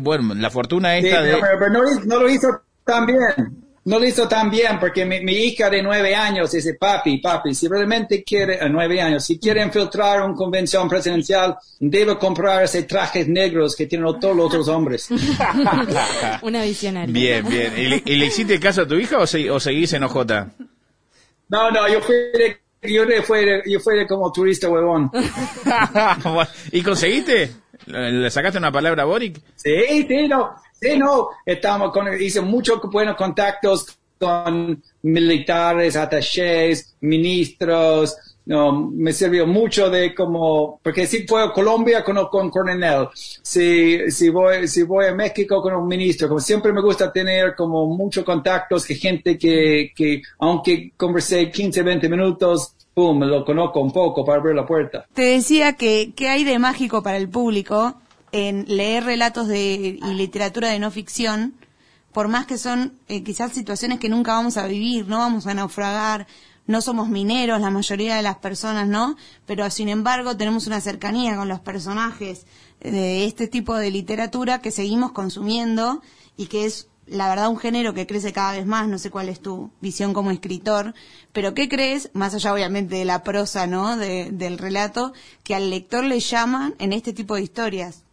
bueno, 0.00 0.34
la 0.34 0.50
fortuna 0.50 0.96
esta 0.98 1.22
de... 1.22 1.36
Pero, 1.36 1.70
no, 1.70 1.82
no, 2.04 2.18
lo 2.20 2.28
hizo 2.28 2.48
tan 2.84 3.06
bien 3.06 3.63
no 3.84 3.98
lo 3.98 4.06
hizo 4.06 4.26
tan 4.26 4.50
bien 4.50 4.78
porque 4.80 5.04
mi, 5.04 5.32
hija 5.32 5.68
de 5.68 5.82
nueve 5.82 6.14
años 6.14 6.52
dice, 6.52 6.74
papi, 6.74 7.18
papi, 7.18 7.54
si 7.54 7.68
realmente 7.68 8.24
quiere, 8.24 8.58
a 8.60 8.68
nueve 8.68 9.00
años, 9.00 9.24
si 9.24 9.38
quiere 9.38 9.62
infiltrar 9.62 10.22
una 10.22 10.34
convención 10.34 10.88
presidencial, 10.88 11.56
debe 11.78 12.16
comprar 12.16 12.64
ese 12.64 12.84
trajes 12.84 13.28
negros 13.28 13.76
que 13.76 13.86
tienen 13.86 14.18
todos 14.18 14.36
los 14.36 14.46
otros 14.46 14.68
hombres. 14.68 15.08
Una 16.42 16.62
visionaria. 16.62 17.12
Bien, 17.12 17.48
bien. 17.48 18.02
¿Y 18.04 18.16
le, 18.16 18.26
hiciste 18.26 18.58
caso 18.58 18.82
a 18.82 18.88
tu 18.88 18.94
hija 18.94 19.18
o, 19.18 19.26
seguís 19.26 19.92
en 19.92 20.04
OJ? 20.04 20.16
No, 21.48 21.70
no, 21.70 21.88
yo 21.88 22.00
fui 22.00 22.16
de, 22.32 22.58
yo 22.82 23.04
fui 23.22 23.46
yo 23.66 23.80
fui 23.80 24.06
como 24.06 24.32
turista 24.32 24.68
huevón. 24.68 25.10
¿Y 26.72 26.82
conseguiste? 26.82 27.50
¿Le 27.86 28.30
sacaste 28.30 28.58
una 28.58 28.72
palabra 28.72 29.02
a 29.02 29.06
Boric? 29.06 29.40
Sí, 29.56 30.06
sí, 30.08 30.26
no. 30.26 30.54
Sí, 30.80 30.98
no, 30.98 31.28
estamos 31.44 31.92
con, 31.92 32.06
hice 32.20 32.40
muchos 32.40 32.80
buenos 32.90 33.16
contactos 33.16 33.86
con 34.18 34.82
militares, 35.02 35.96
attachés, 35.96 36.94
ministros, 37.00 38.16
no, 38.46 38.90
me 38.90 39.12
sirvió 39.12 39.46
mucho 39.46 39.88
de 39.88 40.14
como, 40.14 40.78
porque 40.82 41.06
si 41.06 41.26
fue 41.26 41.42
a 41.42 41.52
Colombia 41.52 42.04
con, 42.04 42.16
con 42.26 42.50
coronel, 42.50 43.08
si, 43.14 44.10
si 44.10 44.28
voy, 44.28 44.68
si 44.68 44.82
voy 44.82 45.06
a 45.06 45.14
México 45.14 45.62
con 45.62 45.74
un 45.74 45.88
ministro, 45.88 46.28
como 46.28 46.40
siempre 46.40 46.72
me 46.72 46.82
gusta 46.82 47.10
tener 47.10 47.54
como 47.54 47.86
muchos 47.86 48.22
contactos 48.24 48.84
que 48.84 48.96
gente 48.96 49.38
que, 49.38 49.92
que 49.96 50.20
aunque 50.38 50.92
conversé 50.96 51.50
15, 51.50 51.82
20 51.82 52.08
minutos, 52.08 52.74
pum, 52.92 53.20
lo 53.24 53.44
conozco 53.44 53.80
un 53.80 53.92
poco 53.92 54.24
para 54.24 54.40
abrir 54.40 54.54
la 54.54 54.66
puerta. 54.66 55.06
Te 55.14 55.22
decía 55.22 55.74
que, 55.74 56.12
¿qué 56.14 56.28
hay 56.28 56.44
de 56.44 56.58
mágico 56.58 57.02
para 57.02 57.16
el 57.16 57.30
público 57.30 57.96
en 58.34 58.64
leer 58.66 59.04
relatos 59.04 59.46
de, 59.46 60.00
y 60.02 60.14
literatura 60.14 60.68
de 60.68 60.80
no 60.80 60.90
ficción? 60.90 61.54
Por 62.12 62.26
más 62.26 62.46
que 62.46 62.58
son 62.58 62.98
eh, 63.06 63.22
quizás 63.22 63.52
situaciones 63.52 64.00
que 64.00 64.08
nunca 64.08 64.32
vamos 64.32 64.56
a 64.56 64.66
vivir, 64.66 65.06
no 65.06 65.18
vamos 65.18 65.46
a 65.46 65.54
naufragar, 65.54 66.26
no 66.66 66.80
somos 66.80 67.08
mineros, 67.08 67.60
la 67.60 67.70
mayoría 67.70 68.16
de 68.16 68.22
las 68.22 68.38
personas 68.38 68.88
no, 68.88 69.16
pero 69.46 69.70
sin 69.70 69.88
embargo 69.88 70.36
tenemos 70.36 70.66
una 70.66 70.80
cercanía 70.80 71.36
con 71.36 71.48
los 71.48 71.60
personajes 71.60 72.46
de 72.80 73.24
este 73.24 73.46
tipo 73.46 73.76
de 73.76 73.92
literatura 73.92 74.60
que 74.60 74.72
seguimos 74.72 75.12
consumiendo 75.12 76.02
y 76.36 76.46
que 76.46 76.64
es 76.64 76.88
la 77.06 77.28
verdad 77.28 77.50
un 77.50 77.58
género 77.58 77.94
que 77.94 78.08
crece 78.08 78.32
cada 78.32 78.52
vez 78.52 78.66
más, 78.66 78.88
no 78.88 78.98
sé 78.98 79.10
cuál 79.10 79.28
es 79.28 79.38
tu 79.40 79.70
visión 79.80 80.12
como 80.12 80.32
escritor, 80.32 80.92
pero 81.32 81.54
¿qué 81.54 81.68
crees, 81.68 82.10
más 82.14 82.34
allá 82.34 82.52
obviamente 82.52 82.96
de 82.96 83.04
la 83.04 83.22
prosa, 83.22 83.68
¿no? 83.68 83.96
del 83.96 84.58
relato, 84.58 85.12
que 85.44 85.54
al 85.54 85.70
lector 85.70 86.02
le 86.02 86.18
llaman 86.18 86.74
en 86.80 86.92
este 86.92 87.12
tipo 87.12 87.36
de 87.36 87.42
historias? 87.42 88.04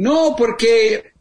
No, 0.00 0.34
porque 0.34 1.12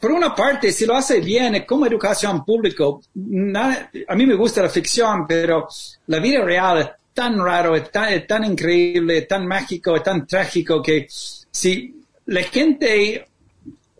por 0.00 0.10
una 0.10 0.34
parte, 0.34 0.72
si 0.72 0.84
lo 0.84 0.96
hace 0.96 1.20
bien, 1.20 1.64
como 1.64 1.86
educación 1.86 2.44
pública, 2.44 2.84
a 2.84 4.14
mí 4.16 4.26
me 4.26 4.34
gusta 4.34 4.60
la 4.60 4.68
ficción, 4.68 5.24
pero 5.24 5.68
la 6.08 6.18
vida 6.18 6.44
real 6.44 6.78
es 6.78 6.88
tan 7.12 7.38
raro, 7.38 7.76
es 7.76 7.92
tan, 7.92 8.44
increíble, 8.44 9.18
es 9.18 9.28
tan 9.28 9.46
mágico, 9.46 9.94
es 9.94 10.02
tan 10.02 10.26
trágico 10.26 10.82
que 10.82 11.06
si 11.08 11.94
la 12.26 12.42
gente, 12.42 13.24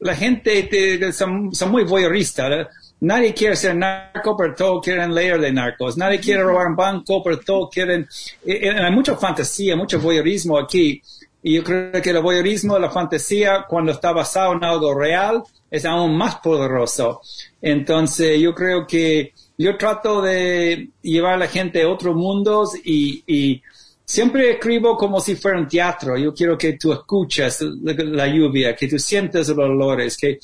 la 0.01 0.17
gente 0.17 1.13
son, 1.13 1.53
muy 1.71 1.85
voyeuristas, 1.85 2.67
Nadie 3.01 3.35
quiere 3.35 3.55
ser 3.55 3.77
narco, 3.77 4.35
pero 4.37 4.55
todos 4.55 4.83
quieren 4.83 5.15
leer 5.15 5.39
de 5.39 5.53
narcos. 5.53 5.97
Nadie 5.99 6.21
quiere 6.21 6.43
robar 6.43 6.69
un 6.69 6.77
banco, 6.77 7.23
pero 7.23 7.39
todos 7.39 7.69
quieren... 7.71 8.09
Eh, 8.47 8.61
eh, 8.63 8.71
hay 8.71 8.93
mucha 8.93 9.15
fantasía, 9.17 9.77
mucho 9.77 10.01
voyeurismo 10.01 10.59
aquí. 10.59 11.03
Y 11.47 11.57
yo 11.57 11.63
creo 11.63 12.01
que 12.01 12.09
el 12.09 12.23
voyeurismo, 12.23 12.79
la 12.79 12.89
fantasía, 12.89 13.67
cuando 13.69 13.93
está 13.93 14.13
basado 14.13 14.55
en 14.55 14.65
algo 14.65 14.99
real, 14.99 15.43
es 15.71 15.85
aún 15.85 16.17
más 16.17 16.37
poderoso. 16.37 17.21
Entonces, 17.61 18.41
yo 18.41 18.55
creo 18.55 18.87
que 18.87 19.35
yo 19.59 19.77
trato 19.77 20.23
de 20.23 20.89
llevar 21.03 21.35
a 21.35 21.37
la 21.37 21.47
gente 21.47 21.83
a 21.83 21.89
otros 21.91 22.17
mundos 22.17 22.71
y, 22.83 23.23
y 23.27 23.63
siempre 24.07 24.53
escribo 24.53 24.97
como 24.97 25.21
si 25.21 25.37
fuera 25.37 25.59
un 25.59 25.69
teatro. 25.69 26.17
Yo 26.17 26.33
quiero 26.33 26.57
que 26.57 26.79
tú 26.79 26.95
escuches 26.95 27.61
la, 27.61 28.27
lluvia, 28.27 28.75
que 28.75 28.89
tú 28.89 28.99
sientes 28.99 29.49
los 29.49 29.59
olores, 29.59 30.17
que 30.17 30.39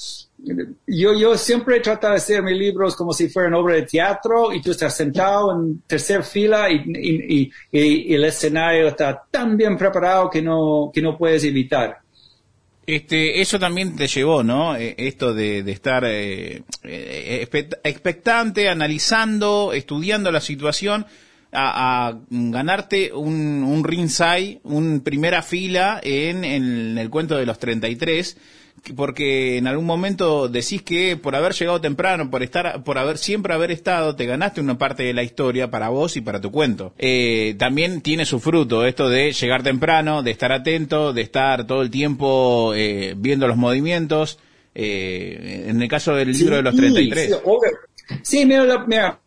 yo, 0.86 1.14
yo 1.14 1.36
siempre 1.36 1.80
trato 1.80 2.08
de 2.08 2.16
hacer 2.16 2.42
mis 2.42 2.56
libros 2.56 2.96
como 2.96 3.12
si 3.12 3.28
fueran 3.28 3.54
obra 3.54 3.76
de 3.76 3.82
teatro 3.82 4.52
y 4.52 4.60
tú 4.60 4.70
estás 4.70 4.96
sentado 4.96 5.52
en 5.52 5.82
tercera 5.86 6.22
fila 6.22 6.68
y, 6.70 7.50
el 7.72 8.24
escenario 8.24 8.88
está 8.88 9.22
tan 9.30 9.56
bien 9.56 9.76
preparado 9.76 10.30
que 10.30 10.42
no, 10.42 10.90
que 10.92 11.02
no 11.02 11.16
puedes 11.16 11.44
evitar. 11.44 11.98
Este, 12.86 13.40
eso 13.40 13.58
también 13.58 13.94
te 13.94 14.08
llevó, 14.08 14.42
¿no? 14.42 14.74
Eh, 14.76 14.94
esto 14.98 15.32
de, 15.32 15.60
estar 15.70 16.04
eh, 16.04 16.62
eh, 16.82 17.48
expectante, 17.84 18.68
analizando, 18.68 19.72
estudiando 19.72 20.32
la 20.32 20.40
situación, 20.40 21.06
a, 21.52 22.08
a 22.08 22.20
ganarte 22.28 23.12
un, 23.12 23.62
un 23.62 23.84
ringside, 23.84 24.60
un 24.64 25.00
primera 25.00 25.42
fila 25.42 26.00
en, 26.02 26.44
en 26.44 26.98
el 26.98 27.10
cuento 27.10 27.36
de 27.36 27.46
los 27.46 27.58
33 27.58 28.36
porque 28.96 29.58
en 29.58 29.66
algún 29.66 29.86
momento 29.86 30.48
decís 30.48 30.82
que 30.82 31.16
por 31.16 31.36
haber 31.36 31.52
llegado 31.52 31.80
temprano, 31.80 32.30
por 32.30 32.42
estar, 32.42 32.82
por 32.82 32.98
haber 32.98 33.18
siempre 33.18 33.54
haber 33.54 33.70
estado, 33.70 34.16
te 34.16 34.26
ganaste 34.26 34.60
una 34.60 34.78
parte 34.78 35.02
de 35.02 35.14
la 35.14 35.22
historia 35.22 35.70
para 35.70 35.88
vos 35.88 36.16
y 36.16 36.20
para 36.20 36.40
tu 36.40 36.50
cuento. 36.50 36.94
Eh, 36.98 37.54
también 37.58 38.00
tiene 38.00 38.24
su 38.24 38.40
fruto 38.40 38.84
esto 38.84 39.08
de 39.08 39.32
llegar 39.32 39.62
temprano, 39.62 40.22
de 40.22 40.30
estar 40.30 40.52
atento, 40.52 41.12
de 41.12 41.22
estar 41.22 41.66
todo 41.66 41.82
el 41.82 41.90
tiempo 41.90 42.72
eh, 42.74 43.14
viendo 43.16 43.46
los 43.46 43.56
movimientos. 43.56 44.38
Eh, 44.74 45.64
en 45.66 45.82
el 45.82 45.88
caso 45.88 46.14
del 46.14 46.30
libro 46.30 46.56
de 46.56 46.62
los 46.62 46.76
33. 46.76 47.30
Sí, 47.30 48.16
sí 48.22 48.46
mira, 48.46 48.84
mira, 48.86 49.18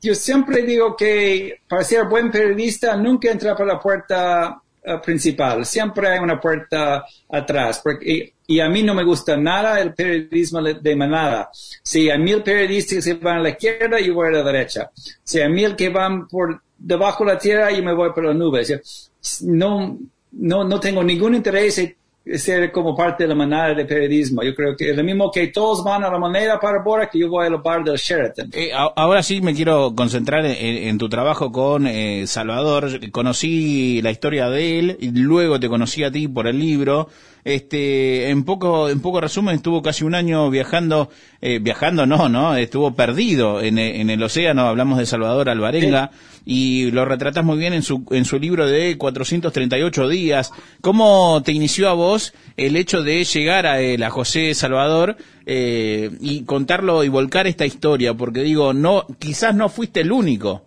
yo 0.00 0.14
siempre 0.14 0.62
digo 0.62 0.94
que 0.94 1.60
para 1.66 1.84
ser 1.84 2.04
buen 2.04 2.30
periodista 2.30 2.96
nunca 2.96 3.30
entra 3.30 3.56
por 3.56 3.66
la 3.66 3.78
puerta 3.80 4.60
principal, 5.04 5.66
siempre 5.66 6.08
hay 6.08 6.18
una 6.20 6.40
puerta 6.40 7.04
atrás, 7.28 7.80
porque 7.84 8.32
y 8.50 8.58
a 8.58 8.68
mí 8.68 8.82
no 8.82 8.94
me 8.94 9.04
gusta 9.04 9.36
nada 9.36 9.80
el 9.80 9.94
periodismo 9.94 10.60
de 10.60 10.96
manada. 10.96 11.50
Si 11.84 12.10
hay 12.10 12.18
mil 12.18 12.42
periodistas 12.42 13.04
que 13.04 13.14
van 13.14 13.38
a 13.38 13.42
la 13.42 13.50
izquierda, 13.50 14.00
yo 14.00 14.12
voy 14.12 14.26
a 14.26 14.30
la 14.32 14.42
derecha. 14.42 14.90
Si 15.22 15.38
hay 15.38 15.48
mil 15.48 15.76
que 15.76 15.88
van 15.88 16.26
por 16.26 16.60
debajo 16.76 17.24
de 17.24 17.32
la 17.32 17.38
tierra, 17.38 17.70
yo 17.70 17.80
me 17.84 17.94
voy 17.94 18.10
por 18.12 18.24
las 18.24 18.34
nubes. 18.34 19.12
No, 19.42 19.96
no, 20.32 20.64
no 20.64 20.80
tengo 20.80 21.04
ningún 21.04 21.36
interés 21.36 21.80
ser 22.26 22.70
como 22.70 22.94
parte 22.94 23.24
de 23.24 23.28
la 23.28 23.34
manada 23.34 23.74
de 23.74 23.84
periodismo. 23.84 24.42
Yo 24.42 24.54
creo 24.54 24.76
que 24.76 24.90
es 24.90 24.96
lo 24.96 25.02
mismo 25.02 25.30
que 25.30 25.48
todos 25.48 25.82
van 25.82 26.04
a 26.04 26.10
la 26.10 26.18
manera 26.18 26.60
para 26.60 26.82
Bora 26.82 27.08
que 27.08 27.18
yo 27.18 27.28
voy 27.28 27.46
al 27.46 27.56
bar 27.58 27.82
del 27.82 27.96
Sheraton. 27.96 28.50
Eh, 28.52 28.70
ahora 28.72 29.22
sí 29.22 29.40
me 29.40 29.54
quiero 29.54 29.94
concentrar 29.94 30.44
en, 30.44 30.98
tu 30.98 31.08
trabajo 31.08 31.50
con 31.50 31.86
eh, 31.86 32.26
Salvador. 32.26 33.10
Conocí 33.10 34.02
la 34.02 34.10
historia 34.10 34.50
de 34.50 34.78
él 34.78 34.96
y 35.00 35.10
luego 35.10 35.58
te 35.58 35.68
conocí 35.68 36.04
a 36.04 36.10
ti 36.10 36.28
por 36.28 36.46
el 36.46 36.58
libro. 36.58 37.08
Este, 37.42 38.28
en 38.28 38.44
poco, 38.44 38.90
en 38.90 39.00
poco 39.00 39.20
resumen, 39.20 39.56
estuvo 39.56 39.80
casi 39.80 40.04
un 40.04 40.14
año 40.14 40.50
viajando, 40.50 41.08
eh, 41.40 41.58
viajando 41.58 42.04
no, 42.04 42.28
no, 42.28 42.54
estuvo 42.54 42.94
perdido 42.94 43.62
en, 43.62 43.78
en, 43.78 44.10
el 44.10 44.22
océano, 44.22 44.68
hablamos 44.68 44.98
de 44.98 45.06
Salvador 45.06 45.48
Alvarenga, 45.48 46.10
y 46.44 46.90
lo 46.90 47.04
retratas 47.04 47.44
muy 47.44 47.58
bien 47.58 47.72
en 47.72 47.82
su, 47.82 48.04
en 48.10 48.24
su 48.24 48.38
libro 48.38 48.66
de 48.66 48.96
438 48.98 50.08
días. 50.08 50.52
¿Cómo 50.80 51.42
te 51.44 51.52
inició 51.52 51.88
a 51.88 51.94
vos 51.94 52.32
el 52.56 52.76
hecho 52.76 53.02
de 53.02 53.24
llegar 53.24 53.66
a, 53.66 53.80
eh, 53.80 54.02
a 54.02 54.10
José 54.10 54.54
Salvador 54.54 55.16
eh, 55.46 56.10
y 56.20 56.44
contarlo 56.44 57.04
y 57.04 57.08
volcar 57.08 57.46
esta 57.46 57.66
historia? 57.66 58.14
Porque 58.14 58.40
digo, 58.40 58.72
no, 58.72 59.06
quizás 59.18 59.54
no 59.54 59.68
fuiste 59.68 60.00
el 60.00 60.12
único 60.12 60.62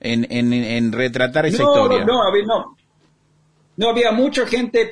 en, 0.00 0.26
en, 0.30 0.52
en 0.52 0.92
retratar 0.92 1.46
esa 1.46 1.62
historia. 1.62 2.04
No, 2.04 2.24
no, 2.24 2.46
no, 2.46 2.76
no 3.76 3.88
había 3.88 4.12
mucha 4.12 4.46
gente 4.46 4.88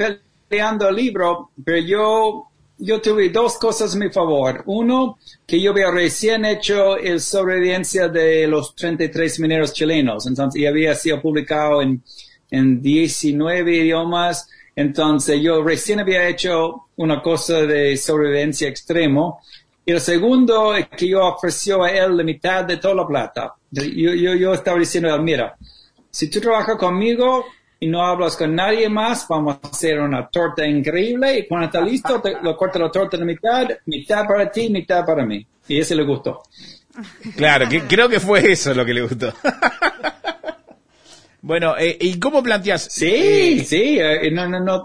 creando 0.49 0.89
el 0.89 0.97
libro, 0.97 1.51
pero 1.65 1.79
yo, 1.79 2.50
yo 2.81 3.01
tuve 3.01 3.29
dos 3.29 3.59
cosas 3.59 3.95
a 3.95 3.99
mi 3.99 4.09
favor. 4.11 4.63
Uno, 4.67 5.19
que 5.47 5.61
yo 5.61 5.73
había 5.73 5.91
recién 5.91 6.45
hecho 6.45 6.97
el 6.97 7.21
sobrevivencia 7.21 8.09
de 8.09 8.47
los 8.47 8.75
33 8.75 9.41
mineros 9.41 9.73
chilenos, 9.73 10.27
entonces, 10.27 10.61
y 10.61 10.67
había 10.67 10.95
sido 10.95 11.21
publicado 11.21 11.83
en, 11.83 12.03
en 12.51 12.81
19 12.81 13.77
idiomas. 13.77 14.49
Entonces 14.75 15.41
yo 15.43 15.63
recién 15.63 16.01
había 16.01 16.27
hecho 16.29 16.87
una 16.97 17.21
cosa 17.21 17.63
de 17.63 17.97
sobrevivencia 17.97 18.69
extremo. 18.69 19.41
Y 19.85 19.93
el 19.93 20.01
segundo 20.01 20.75
es 20.75 20.89
que 20.89 21.09
yo 21.09 21.27
ofreció 21.27 21.83
a 21.83 21.91
él 21.91 22.17
la 22.17 22.25
mitad 22.25 22.65
de 22.65 22.79
toda 22.79 22.95
la 22.95 23.07
plata. 23.07 23.55
Yo, 23.71 23.85
yo, 23.85 24.35
yo 24.35 24.55
estaba 24.55 24.79
diciendo 24.79 25.17
mira, 25.21 25.57
si 26.11 26.31
tú 26.31 26.41
trabajas 26.41 26.77
conmigo, 26.77 27.45
y 27.83 27.89
no 27.89 28.05
hablas 28.05 28.37
con 28.37 28.55
nadie 28.55 28.91
más, 28.91 29.27
vamos 29.27 29.57
a 29.63 29.69
hacer 29.69 29.99
una 29.99 30.29
torta 30.29 30.67
increíble 30.67 31.39
y 31.39 31.49
cuando 31.49 31.67
está 31.67 31.81
listo, 31.81 32.21
te, 32.21 32.37
lo 32.43 32.55
corta 32.55 32.79
la 32.79 32.91
torta 32.91 33.17
en 33.17 33.21
la 33.21 33.27
mitad, 33.27 33.69
mitad 33.87 34.27
para 34.27 34.51
ti, 34.51 34.69
mitad 34.69 35.05
para 35.07 35.25
mí. 35.25 35.45
Y 35.67 35.81
ese 35.81 35.95
le 35.95 36.05
gustó. 36.05 36.43
Claro, 37.37 37.69
que, 37.71 37.83
creo 37.83 38.09
que 38.09 38.21
fue 38.21 38.53
eso 38.53 38.75
lo 38.75 38.85
que 38.85 38.93
le 38.93 39.01
gustó. 39.01 39.33
bueno, 41.41 41.75
eh, 41.79 41.97
¿y 41.99 42.19
cómo 42.19 42.43
planteas? 42.43 42.83
Sí, 42.91 43.61
eh, 43.61 43.65
sí, 43.65 43.99
eh, 43.99 44.31
no, 44.31 44.47
no, 44.47 44.61
no. 44.61 44.85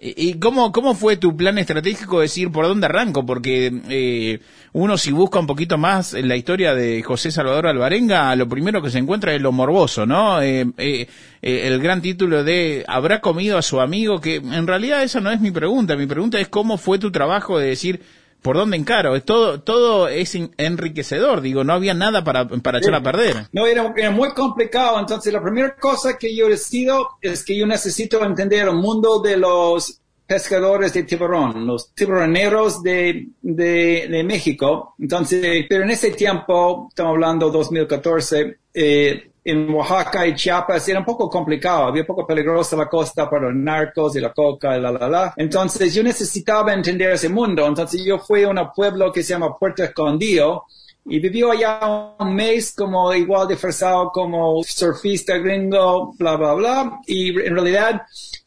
¿Y 0.00 0.34
cómo, 0.34 0.70
cómo 0.70 0.94
fue 0.94 1.16
tu 1.16 1.36
plan 1.36 1.58
estratégico 1.58 2.18
de 2.18 2.26
decir 2.26 2.52
por 2.52 2.66
dónde 2.66 2.86
arranco? 2.86 3.26
Porque 3.26 3.72
eh, 3.88 4.38
uno 4.72 4.96
si 4.96 5.10
busca 5.10 5.40
un 5.40 5.48
poquito 5.48 5.76
más 5.76 6.14
en 6.14 6.28
la 6.28 6.36
historia 6.36 6.72
de 6.72 7.02
José 7.02 7.32
Salvador 7.32 7.66
Alvarenga, 7.66 8.36
lo 8.36 8.48
primero 8.48 8.80
que 8.80 8.90
se 8.90 8.98
encuentra 8.98 9.34
es 9.34 9.42
lo 9.42 9.50
morboso, 9.50 10.06
¿no? 10.06 10.40
Eh, 10.40 10.66
eh, 10.78 11.08
eh, 11.42 11.62
el 11.64 11.80
gran 11.80 12.00
título 12.00 12.44
de 12.44 12.84
¿Habrá 12.86 13.20
comido 13.20 13.58
a 13.58 13.62
su 13.62 13.80
amigo? 13.80 14.20
Que 14.20 14.36
en 14.36 14.68
realidad 14.68 15.02
esa 15.02 15.20
no 15.20 15.32
es 15.32 15.40
mi 15.40 15.50
pregunta. 15.50 15.96
Mi 15.96 16.06
pregunta 16.06 16.38
es 16.38 16.46
cómo 16.46 16.78
fue 16.78 17.00
tu 17.00 17.10
trabajo 17.10 17.58
de 17.58 17.66
decir 17.66 18.00
por 18.42 18.56
dónde 18.56 18.76
encaro. 18.76 19.20
Todo, 19.22 19.60
todo 19.60 20.08
es 20.08 20.36
enriquecedor, 20.56 21.40
digo, 21.40 21.64
no 21.64 21.72
había 21.72 21.94
nada 21.94 22.24
para, 22.24 22.48
para 22.48 22.78
echar 22.78 22.94
a 22.94 23.02
perder. 23.02 23.48
No, 23.52 23.66
era, 23.66 23.92
era, 23.96 24.10
muy 24.10 24.30
complicado. 24.30 24.98
Entonces, 24.98 25.32
la 25.32 25.42
primera 25.42 25.74
cosa 25.76 26.16
que 26.16 26.34
yo 26.34 26.48
decido 26.48 27.08
es 27.20 27.44
que 27.44 27.56
yo 27.56 27.66
necesito 27.66 28.24
entender 28.24 28.68
el 28.68 28.74
mundo 28.74 29.20
de 29.20 29.36
los 29.36 30.00
pescadores 30.26 30.92
de 30.92 31.04
tiburón, 31.04 31.66
los 31.66 31.94
tiburoneros 31.94 32.82
de, 32.82 33.28
de, 33.40 34.08
de 34.10 34.24
México. 34.24 34.94
Entonces, 34.98 35.64
pero 35.68 35.84
en 35.84 35.90
ese 35.90 36.10
tiempo, 36.10 36.86
estamos 36.90 37.14
hablando 37.14 37.50
2014, 37.50 38.58
eh, 38.74 39.30
en 39.50 39.72
Oaxaca 39.74 40.26
y 40.26 40.34
Chiapas 40.34 40.88
era 40.88 41.00
un 41.00 41.04
poco 41.04 41.28
complicado, 41.28 41.86
había 41.86 42.02
un 42.02 42.06
poco 42.06 42.26
peligrosa 42.26 42.76
la 42.76 42.88
costa 42.88 43.28
para 43.28 43.46
los 43.46 43.54
narcos 43.54 44.16
y 44.16 44.20
la 44.20 44.32
coca 44.32 44.76
y 44.76 44.80
la 44.80 44.92
la 44.92 45.08
la. 45.08 45.34
Entonces 45.36 45.94
yo 45.94 46.02
necesitaba 46.02 46.72
entender 46.72 47.10
ese 47.10 47.28
mundo, 47.28 47.66
entonces 47.66 48.04
yo 48.04 48.18
fui 48.18 48.44
a 48.44 48.48
un 48.48 48.60
pueblo 48.74 49.12
que 49.12 49.22
se 49.22 49.30
llama 49.30 49.56
Puerto 49.58 49.82
Escondido 49.82 50.64
y 51.04 51.18
vivió 51.20 51.52
allá 51.52 52.14
un 52.18 52.34
mes 52.34 52.74
como 52.74 53.12
igual 53.14 53.48
disfrazado 53.48 54.10
como 54.12 54.62
surfista 54.62 55.38
gringo, 55.38 56.12
bla, 56.18 56.36
bla, 56.36 56.54
bla, 56.54 57.00
y 57.06 57.30
en 57.30 57.54
realidad 57.54 58.02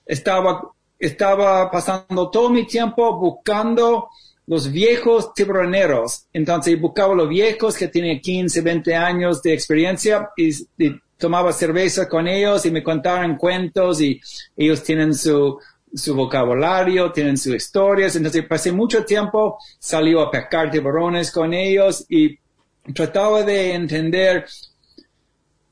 estaba, 0.05 0.61
estaba 0.99 1.71
pasando 1.71 2.29
todo 2.29 2.49
mi 2.49 2.67
tiempo 2.67 3.17
buscando 3.17 4.09
los 4.47 4.71
viejos 4.71 5.33
tiburoneros. 5.33 6.25
Entonces 6.33 6.79
buscaba 6.79 7.15
los 7.15 7.29
viejos 7.29 7.77
que 7.77 7.87
tienen 7.87 8.19
15, 8.19 8.61
20 8.61 8.95
años 8.95 9.41
de 9.41 9.53
experiencia 9.53 10.29
y, 10.35 10.49
y 10.77 10.99
tomaba 11.17 11.53
cerveza 11.53 12.09
con 12.09 12.27
ellos 12.27 12.65
y 12.65 12.71
me 12.71 12.83
contaban 12.83 13.37
cuentos 13.37 14.01
y 14.01 14.19
ellos 14.57 14.83
tienen 14.83 15.13
su, 15.13 15.59
su 15.93 16.15
vocabulario, 16.15 17.11
tienen 17.11 17.37
sus 17.37 17.55
historias. 17.55 18.15
Entonces 18.15 18.45
pasé 18.45 18.71
mucho 18.71 19.05
tiempo, 19.05 19.57
salió 19.79 20.21
a 20.21 20.31
pescar 20.31 20.71
tiburones 20.71 21.31
con 21.31 21.53
ellos 21.53 22.05
y 22.09 22.37
trataba 22.93 23.43
de 23.43 23.73
entender 23.73 24.45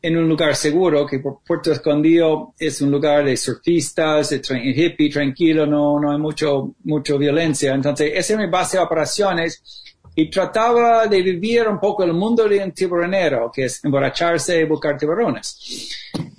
en 0.01 0.17
un 0.17 0.29
lugar 0.29 0.55
seguro, 0.55 1.05
que 1.05 1.19
Puerto 1.19 1.71
Escondido 1.71 2.53
es 2.57 2.81
un 2.81 2.91
lugar 2.91 3.25
de 3.25 3.35
surfistas, 3.35 4.29
de 4.29 4.41
hippie, 4.75 5.09
tranquilo, 5.09 5.65
no, 5.65 5.99
no 5.99 6.11
hay 6.11 6.17
mucho, 6.17 6.75
mucho 6.85 7.17
violencia. 7.17 7.73
Entonces, 7.73 8.11
esa 8.15 8.33
era 8.33 8.43
mi 8.43 8.49
base 8.49 8.77
de 8.77 8.83
operaciones 8.83 9.83
y 10.15 10.29
trataba 10.29 11.05
de 11.05 11.21
vivir 11.21 11.67
un 11.67 11.79
poco 11.79 12.03
el 12.03 12.13
mundo 12.13 12.47
de 12.47 12.63
un 12.63 12.71
tiburonero, 12.71 13.51
que 13.53 13.65
es 13.65 13.83
emborracharse 13.83 14.61
y 14.61 14.65
buscar 14.65 14.97
tiburones. 14.97 15.89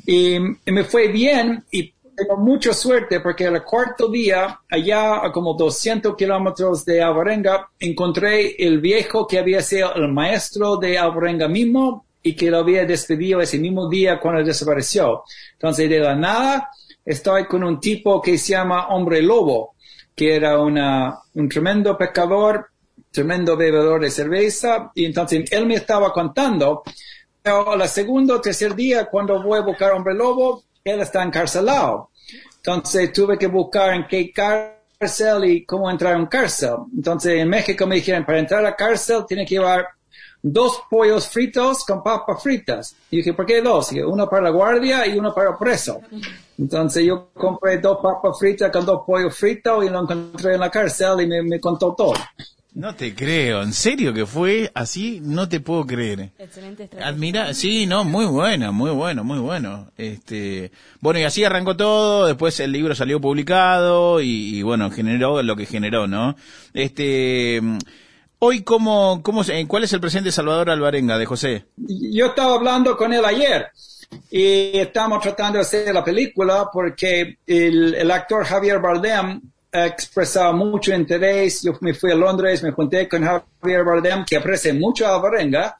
Y, 0.07 0.37
y 0.37 0.73
me 0.73 0.85
fue 0.85 1.09
bien 1.09 1.63
y 1.71 1.93
tengo 2.17 2.37
mucha 2.37 2.73
suerte 2.73 3.21
porque 3.21 3.45
el 3.45 3.63
cuarto 3.63 4.09
día, 4.09 4.61
allá 4.71 5.25
a 5.25 5.33
como 5.33 5.55
200 5.55 6.17
kilómetros 6.17 6.85
de 6.85 7.03
Alvarenga, 7.03 7.71
encontré 7.79 8.57
el 8.59 8.81
viejo 8.81 9.27
que 9.27 9.39
había 9.39 9.63
sido 9.63 9.95
el 9.95 10.09
maestro 10.09 10.77
de 10.77 10.99
Alvarenga 10.99 11.49
mismo 11.49 12.07
y 12.23 12.35
que 12.35 12.51
lo 12.51 12.59
había 12.59 12.85
despedido 12.85 13.41
ese 13.41 13.59
mismo 13.59 13.89
día 13.89 14.21
cuando 14.21 14.45
desapareció. 14.45 15.25
Entonces, 15.53 15.89
de 15.89 16.01
la 16.01 16.15
nada, 16.15 16.71
estoy 17.05 17.47
con 17.47 17.65
un 17.65 17.81
tipo 17.81 18.21
que 18.21 18.37
se 18.39 18.53
llama 18.53 18.89
Hombre 18.89 19.23
Lobo, 19.23 19.75
que 20.15 20.37
era 20.37 20.61
una, 20.61 21.19
un 21.35 21.49
tremendo 21.49 21.97
pescador, 21.97 22.69
tremendo 23.11 23.57
bebedor 23.57 24.03
de 24.03 24.11
cerveza, 24.11 24.91
y 24.95 25.07
entonces 25.07 25.51
él 25.51 25.67
me 25.67 25.75
estaba 25.75 26.13
contando, 26.13 26.83
pero 27.43 27.73
al 27.73 27.89
segundo 27.89 28.37
o 28.37 28.41
tercer 28.41 28.75
día, 28.75 29.07
cuando 29.07 29.43
voy 29.43 29.59
a 29.59 29.63
buscar 29.63 29.93
Hombre 29.93 30.15
Lobo, 30.15 30.65
él 30.85 31.01
está 31.01 31.23
encarcelado. 31.23 32.11
Entonces 32.57 33.13
tuve 33.13 33.39
que 33.39 33.47
buscar 33.47 33.95
en 33.95 34.07
qué 34.07 34.31
cárcel 34.33 35.45
y 35.47 35.65
cómo 35.65 35.91
entrar 35.91 36.17
en 36.17 36.27
cárcel. 36.27 36.75
Entonces 36.95 37.41
en 37.41 37.49
México 37.49 37.87
me 37.87 37.97
dijeron, 37.97 38.25
para 38.25 38.39
entrar 38.39 38.65
a 38.67 38.77
cárcel 38.77 39.25
tiene 39.27 39.47
que 39.47 39.55
llevar 39.55 39.89
dos 40.43 40.83
pollos 40.89 41.29
fritos 41.29 41.85
con 41.85 42.03
papas 42.03 42.43
fritas. 42.43 42.97
Y 43.11 43.19
dije, 43.19 43.35
¿por 43.35 43.47
qué 43.47 43.61
dos? 43.61 43.93
Y 43.93 43.97
dije, 43.97 44.07
uno 44.07 44.29
para 44.29 44.43
la 44.43 44.51
guardia 44.51 45.07
y 45.07 45.19
uno 45.19 45.35
para 45.35 45.51
el 45.51 45.57
preso. 45.57 46.01
Entonces 46.59 47.05
yo 47.05 47.31
compré 47.35 47.79
dos 47.79 47.99
papas 48.03 48.39
fritas 48.39 48.71
con 48.71 48.85
dos 48.85 49.03
pollos 49.07 49.37
fritos 49.37 49.85
y 49.85 49.89
lo 49.89 50.01
encontré 50.03 50.55
en 50.55 50.61
la 50.61 50.71
cárcel 50.71 51.21
y 51.23 51.27
me, 51.27 51.43
me 51.43 51.61
contó 51.61 51.95
todo. 51.95 52.15
No 52.73 52.95
te 52.95 53.17
creo, 53.17 53.63
en 53.63 53.73
serio 53.73 54.15
que 54.15 54.27
fue 54.27 54.71
así, 54.75 55.21
no 55.21 55.49
te 55.49 55.59
puedo 55.59 55.85
creer. 55.85 56.31
Excelente 56.39 56.85
estrategia. 56.85 57.13
Admira, 57.13 57.53
sí, 57.53 57.85
no, 57.85 58.05
muy 58.05 58.27
buena, 58.27 58.71
muy 58.71 58.93
bueno, 58.93 59.25
muy 59.25 59.41
bueno. 59.41 59.91
Este, 59.99 60.71
bueno, 61.01 61.19
y 61.19 61.25
así 61.25 61.43
arrancó 61.43 61.77
todo, 61.77 62.27
después 62.27 62.61
el 62.61 62.71
libro 62.71 62.95
salió 62.95 63.21
publicado 63.21 64.21
y, 64.21 64.57
y 64.57 64.63
bueno, 64.63 64.89
generó 64.93 65.43
lo 65.43 65.57
que 65.57 65.67
generó, 65.67 66.07
¿no? 66.07 66.37
Este, 66.73 67.61
hoy 68.41 68.63
cómo, 68.63 69.23
cómo, 69.23 69.43
cuál 69.69 69.85
es 69.85 69.93
el 69.93 70.01
presente 70.01 70.33
Salvador 70.33 70.71
Alvarenga 70.71 71.17
de 71.17 71.27
José? 71.27 71.65
yo 71.77 72.27
estaba 72.27 72.55
hablando 72.55 72.97
con 72.97 73.13
él 73.13 73.25
ayer 73.25 73.69
y 74.31 74.79
estamos 74.79 75.21
tratando 75.21 75.59
de 75.59 75.63
hacer 75.63 75.95
la 75.95 76.05
película 76.05 76.69
porque 76.73 77.39
el, 77.47 77.95
el 77.95 78.11
actor 78.11 78.45
Javier 78.45 78.81
Bardem 78.81 79.41
ha 79.73 79.87
expresado 79.87 80.53
mucho 80.53 80.95
interés. 80.95 81.63
Yo 81.63 81.73
me 81.81 81.95
fui 81.95 82.11
a 82.11 82.15
Londres, 82.15 82.63
me 82.63 82.73
junté 82.73 83.09
con 83.09 83.23
Javier 83.25 83.85
Bardem, 83.85 84.25
que 84.25 84.37
aprecia 84.37 84.75
mucho 84.75 85.07
a 85.07 85.15
Alvarenga. 85.15 85.77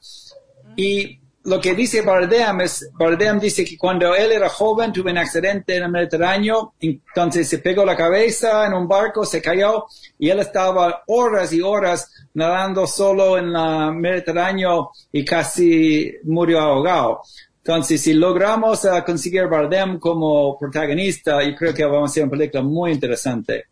Y 0.75 1.19
lo 1.43 1.59
que 1.59 1.73
dice 1.73 2.01
Bardem 2.01 2.61
es, 2.61 2.89
Bardem 2.93 3.39
dice 3.39 3.65
que 3.65 3.77
cuando 3.77 4.15
él 4.15 4.31
era 4.31 4.49
joven 4.49 4.93
tuvo 4.93 5.09
un 5.09 5.17
accidente 5.17 5.75
en 5.75 5.83
el 5.83 5.91
Mediterráneo, 5.91 6.73
entonces 6.79 7.49
se 7.49 7.57
pegó 7.59 7.83
la 7.83 7.95
cabeza 7.95 8.67
en 8.67 8.73
un 8.73 8.87
barco, 8.87 9.25
se 9.25 9.41
cayó 9.41 9.85
y 10.19 10.29
él 10.29 10.39
estaba 10.39 11.03
horas 11.07 11.51
y 11.51 11.61
horas 11.61 12.11
nadando 12.35 12.85
solo 12.85 13.37
en 13.37 13.55
el 13.55 13.93
Mediterráneo 13.95 14.91
y 15.11 15.25
casi 15.25 16.13
murió 16.25 16.59
ahogado. 16.59 17.21
Entonces, 17.63 18.01
si 18.01 18.13
logramos 18.13 18.85
eh, 18.85 19.03
conseguir 19.05 19.47
Bardem 19.47 19.99
como 19.99 20.57
protagonista, 20.57 21.43
yo 21.43 21.55
creo 21.55 21.73
que 21.73 21.85
vamos 21.85 22.09
a 22.09 22.11
hacer 22.11 22.23
una 22.23 22.31
película 22.31 22.63
muy 22.63 22.91
interesante. 22.91 23.65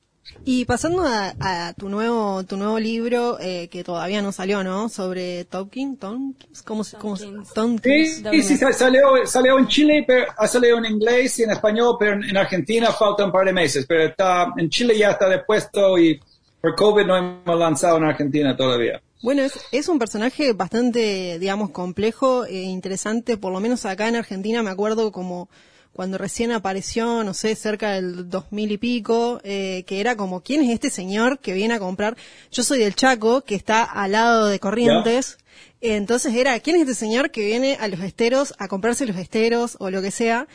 Y 0.46 0.65
pasando 0.65 1.04
a, 1.06 1.34
a 1.39 1.74
tu 1.74 1.89
nuevo 1.89 2.44
tu 2.44 2.56
nuevo 2.58 2.80
libro 2.80 3.38
eh, 3.39 3.68
que 3.70 3.84
todavía 3.84 4.22
no 4.22 4.32
salió, 4.32 4.63
¿no? 4.63 4.89
Sobre 4.89 5.44
Tolkien, 5.46 5.98
Tompkins, 5.98 6.62
¿cómo 6.63 6.84
se 6.84 6.98
cómo 6.98 7.18
Tompkins. 7.54 8.15
Sí, 8.18 8.24
sí, 8.32 8.44
sí, 8.44 8.58
sa- 8.58 8.72
salió, 8.74 9.02
salió 9.26 9.60
en 9.60 9.68
Chile, 9.68 10.04
pero 10.08 10.26
ha 10.38 10.48
salido 10.48 10.78
en 10.78 10.86
inglés 10.86 11.38
y 11.39 11.44
en 11.44 11.52
español, 11.52 11.96
pero 12.00 12.13
en, 12.13 12.24
en 12.24 12.38
Argentina 12.38 12.92
falta 12.92 13.26
un 13.26 13.32
par 13.32 13.46
de 13.46 13.54
meses. 13.54 13.86
Pero 13.88 14.04
está, 14.04 14.54
en 14.58 14.70
Chile 14.70 14.98
ya 14.98 15.12
está 15.12 15.28
depuesto 15.28 15.98
y 15.98 16.20
por 16.62 16.76
COVID 16.76 17.06
no 17.06 17.18
hemos 17.18 17.60
lanzado 17.60 17.98
en 17.98 18.06
Argentina 18.06 18.56
todavía. 18.56 19.02
Bueno, 19.22 19.42
es, 19.42 19.60
es 19.74 19.89
un 19.89 20.00
personaje 20.00 20.54
bastante, 20.54 21.38
digamos, 21.39 21.72
complejo 21.72 22.46
e 22.46 22.62
interesante, 22.62 23.36
por 23.36 23.52
lo 23.52 23.60
menos 23.60 23.86
acá 23.86 24.08
en 24.08 24.15
Argentina 24.15 24.63
me 24.63 24.70
acuerdo 24.70 25.12
como 25.12 25.50
cuando 25.93 26.17
recién 26.17 26.52
apareció, 26.52 27.23
no 27.23 27.34
sé, 27.34 27.56
cerca 27.56 27.91
del 27.91 28.30
2000 28.30 28.71
y 28.71 28.78
pico, 28.78 29.41
eh, 29.43 29.84
que 29.86 29.99
era 29.99 30.15
como, 30.15 30.41
¿quién 30.41 30.62
es 30.62 30.69
este 30.69 30.89
señor 30.89 31.39
que 31.39 31.54
viene 31.54 31.73
a 31.73 31.80
comprar? 31.80 32.15
Yo 32.52 32.63
soy 32.63 32.80
del 32.80 32.95
Chaco, 32.95 33.41
que 33.41 33.56
está 33.56 33.84
al 33.84 34.13
lado 34.13 34.47
de 34.47 34.60
Corrientes, 34.60 35.38
entonces 35.82 36.34
era, 36.36 36.60
¿quién 36.60 36.75
es 36.75 36.84
este 36.84 36.95
señor 36.95 37.32
que 37.32 37.45
viene 37.45 37.78
a 37.80 37.88
los 37.88 37.99
esteros 38.02 38.54
a 38.58 38.67
comprarse 38.67 39.06
los 39.06 39.17
esteros 39.17 39.78
o 39.80 39.89
lo 39.89 40.02
que 40.02 40.12
sea? 40.12 40.47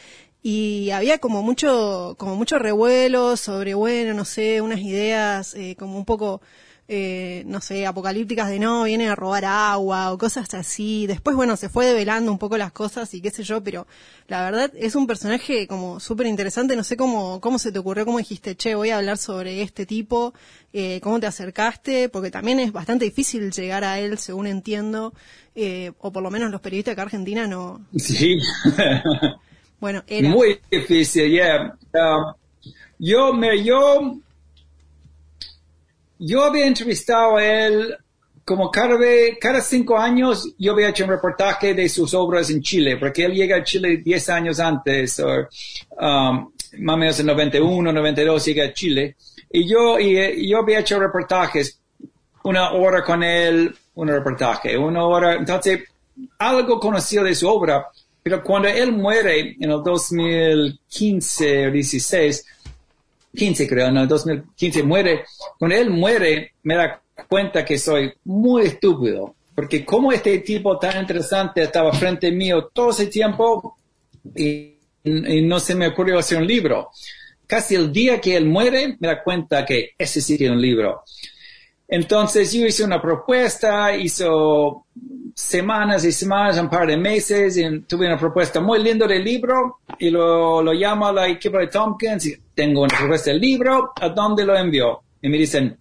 Y 0.43 0.91
había 0.91 1.19
como 1.19 1.43
mucho, 1.43 2.17
como 2.19 2.37
mucho 2.37 2.59
revuelo 2.59 3.37
sobre, 3.37 3.73
bueno, 3.73 4.13
no 4.13 4.27
sé, 4.27 4.61
unas 4.61 4.81
ideas 4.81 5.55
eh, 5.55 5.75
como 5.79 5.97
un 5.97 6.05
poco 6.05 6.43
eh, 6.87 7.45
no 7.47 7.61
sé, 7.61 7.87
apocalípticas 7.87 8.49
de 8.49 8.59
no, 8.59 8.85
vienen 8.85 9.09
a 9.09 9.15
robar 9.15 9.45
agua 9.45 10.13
o 10.13 10.19
cosas 10.19 10.53
así. 10.55 11.07
Después, 11.07 11.35
bueno, 11.35 11.57
se 11.57 11.69
fue 11.69 11.87
develando 11.87 12.31
un 12.31 12.39
poco 12.39 12.59
las 12.59 12.73
cosas 12.73 13.13
y 13.15 13.21
qué 13.21 13.31
sé 13.31 13.43
yo, 13.43 13.63
pero 13.63 13.87
la 14.29 14.45
verdad 14.45 14.71
es 14.77 14.95
un 14.95 15.07
personaje 15.07 15.67
como 15.67 15.99
súper 16.01 16.27
interesante. 16.27 16.77
No 16.77 16.85
sé 16.85 16.97
cómo, 16.97 17.41
cómo 17.41 17.59
se 17.59 17.73
te 17.73 17.79
ocurrió, 17.79 18.05
cómo 18.05 18.19
dijiste, 18.19 18.55
che, 18.55 18.75
voy 18.75 18.91
a 18.91 18.99
hablar 18.99 19.19
sobre 19.19 19.63
este 19.63 19.87
tipo, 19.87 20.35
eh, 20.73 21.01
cómo 21.03 21.21
te 21.21 21.27
acercaste, 21.27 22.09
porque 22.09 22.31
también 22.31 22.61
es 22.61 22.73
bastante 22.73 23.07
difícil 23.07 23.51
llegar 23.51 23.85
a 23.85 23.99
él, 23.99 24.19
según 24.19 24.47
entiendo, 24.47 25.15
eh, 25.55 25.93
o 26.01 26.13
por 26.13 26.23
lo 26.23 26.31
menos 26.31 26.51
los 26.51 26.61
periodistas 26.61 26.93
de 26.93 27.01
acá 27.01 27.03
Argentina 27.03 27.47
no. 27.47 27.81
Sí. 27.97 28.39
Bueno, 29.81 30.03
era. 30.07 30.31
Muy 30.31 30.61
difícil, 30.71 31.31
yeah. 31.31 31.77
Um, 31.93 32.33
yo, 32.99 33.35
me, 33.35 33.63
yo, 33.63 34.17
yo 36.19 36.45
había 36.45 36.67
entrevistado 36.67 37.37
a 37.37 37.45
él 37.45 37.97
como 38.45 38.71
cada, 38.71 38.97
vez, 38.97 39.39
cada 39.41 39.61
cinco 39.61 39.97
años, 39.97 40.55
yo 40.59 40.73
había 40.73 40.91
hecho 40.91 41.05
un 41.05 41.11
reportaje 41.11 41.73
de 41.73 41.89
sus 41.89 42.13
obras 42.13 42.51
en 42.51 42.61
Chile, 42.61 42.99
porque 42.99 43.25
él 43.25 43.33
llega 43.33 43.57
a 43.57 43.65
Chile 43.65 43.97
10 44.05 44.29
años 44.29 44.61
antes, 44.61 45.19
o, 45.21 45.49
um, 45.99 46.53
más 46.79 46.95
o 46.95 46.97
menos 46.99 47.21
en 47.21 47.27
91, 47.27 47.93
92 47.93 48.45
llega 48.45 48.65
a 48.67 48.73
Chile. 48.73 49.17
Y 49.51 49.67
yo, 49.67 49.99
y, 49.99 50.19
y 50.19 50.51
yo 50.51 50.59
había 50.59 50.81
hecho 50.81 51.01
reportajes, 51.01 51.81
una 52.43 52.73
hora 52.73 53.03
con 53.03 53.23
él, 53.23 53.75
un 53.95 54.09
reportaje, 54.09 54.77
una 54.77 55.05
hora, 55.05 55.37
entonces, 55.37 55.85
algo 56.39 56.79
conocido 56.79 57.25
de 57.25 57.35
su 57.35 57.49
obra, 57.49 57.87
pero 58.23 58.43
cuando 58.43 58.69
él 58.69 58.93
muere 58.93 59.57
en 59.59 59.71
el 59.71 59.83
2015 59.83 61.69
o 61.69 61.71
16, 61.71 62.47
15 63.35 63.69
creo, 63.69 63.91
no, 63.91 64.07
2015 64.07 64.83
muere, 64.83 65.25
cuando 65.59 65.77
él 65.77 65.91
muere 65.91 66.53
me 66.63 66.77
da 66.77 67.01
cuenta 67.29 67.65
que 67.65 67.79
soy 67.79 68.13
muy 68.25 68.63
estúpido, 68.63 69.35
porque 69.55 69.85
como 69.85 70.13
este 70.13 70.39
tipo 70.39 70.79
tan 70.79 71.01
interesante 71.01 71.63
estaba 71.63 71.93
frente 71.93 72.31
mío 72.33 72.71
todo 72.73 72.91
ese 72.91 73.07
tiempo 73.07 73.77
y, 74.35 74.75
y 75.05 75.43
no 75.43 75.61
se 75.61 75.75
me 75.75 75.89
ocurrió 75.89 76.19
hacer 76.19 76.39
un 76.39 76.47
libro. 76.47 76.91
casi 77.47 77.75
el 77.75 77.93
día 77.93 78.21
que 78.21 78.37
él 78.37 78.47
muere, 78.47 78.97
me 78.99 79.09
da 79.09 79.23
cuenta 79.23 79.65
que 79.65 79.91
ese 79.99 80.21
sí 80.21 80.37
un 80.49 80.61
libro. 80.61 81.03
Entonces 81.87 82.53
yo 82.53 82.67
hice 82.67 82.83
una 82.83 83.01
propuesta, 83.01 83.95
hizo 83.97 84.87
semanas 85.35 86.05
y 86.05 86.13
semanas, 86.13 86.59
un 86.59 86.71
par 86.71 86.87
de 86.87 86.97
meses, 86.97 87.57
y 87.57 87.81
tuve 87.81 88.07
una 88.07 88.19
propuesta 88.19 88.61
muy 88.61 88.83
linda 88.83 89.07
del 89.07 89.25
libro 89.25 89.81
y 89.99 90.09
lo, 90.11 90.63
lo 90.63 90.73
llamo 90.73 91.09
a 91.09 91.13
la 91.13 91.29
equipo 91.29 91.59
de 91.59 91.67
Tompkins 91.67 92.27
y 92.27 92.37
tengo 92.55 92.83
una 92.83 92.97
propuesta 92.97 93.31
del 93.31 93.41
libro, 93.41 93.93
¿a 94.01 94.09
dónde 94.11 94.45
lo 94.45 94.57
envió? 94.57 95.03
Y 95.21 95.29
me 95.29 95.37
dicen, 95.37 95.77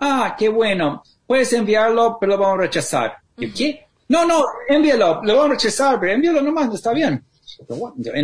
ah, 0.00 0.36
qué 0.38 0.48
bueno, 0.50 1.02
puedes 1.26 1.52
enviarlo, 1.54 2.18
pero 2.20 2.32
lo 2.32 2.38
vamos 2.38 2.58
a 2.58 2.62
rechazar. 2.62 3.16
¿Y 3.38 3.50
qué? 3.50 3.86
No, 4.08 4.26
no, 4.26 4.44
envíalo, 4.68 5.20
lo 5.22 5.34
vamos 5.34 5.50
a 5.50 5.54
rechazar, 5.54 5.98
pero 5.98 6.12
envíalo 6.12 6.42
nomás, 6.42 6.72
está 6.74 6.92
bien. 6.92 7.24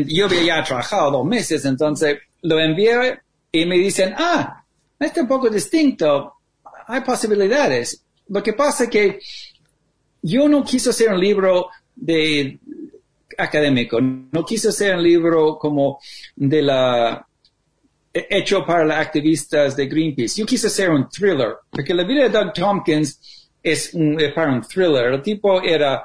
Yo 0.06 0.26
había 0.26 0.42
ya 0.42 0.64
trabajado 0.64 1.10
dos 1.10 1.26
meses, 1.26 1.64
entonces 1.64 2.18
lo 2.42 2.60
envié 2.60 3.20
y 3.50 3.64
me 3.64 3.76
dicen, 3.76 4.14
ah, 4.16 4.62
este 4.98 5.20
es 5.20 5.22
un 5.22 5.28
poco 5.28 5.48
distinto, 5.48 6.34
hay 6.86 7.00
posibilidades. 7.00 8.02
Lo 8.28 8.42
que 8.42 8.52
pasa 8.52 8.84
es 8.84 8.90
que 8.90 9.18
yo 10.24 10.48
no 10.48 10.64
quise 10.64 10.90
hacer 10.90 11.12
un 11.12 11.20
libro 11.20 11.68
de 11.94 12.58
académico, 13.36 14.00
no 14.00 14.44
quise 14.44 14.70
hacer 14.70 14.96
un 14.96 15.02
libro 15.02 15.58
como 15.58 15.98
de 16.34 16.62
la 16.62 17.26
hecho 18.14 18.64
para 18.64 18.84
los 18.84 18.96
activistas 18.96 19.76
de 19.76 19.86
Greenpeace. 19.86 20.40
Yo 20.40 20.46
quise 20.46 20.68
hacer 20.68 20.88
un 20.88 21.08
thriller, 21.08 21.56
porque 21.68 21.92
la 21.92 22.04
vida 22.04 22.22
de 22.22 22.30
Doug 22.30 22.52
Tompkins 22.54 23.50
es, 23.62 23.92
un, 23.92 24.16
para 24.34 24.52
un 24.52 24.62
thriller. 24.62 25.12
El 25.12 25.20
tipo 25.20 25.60
era 25.60 26.04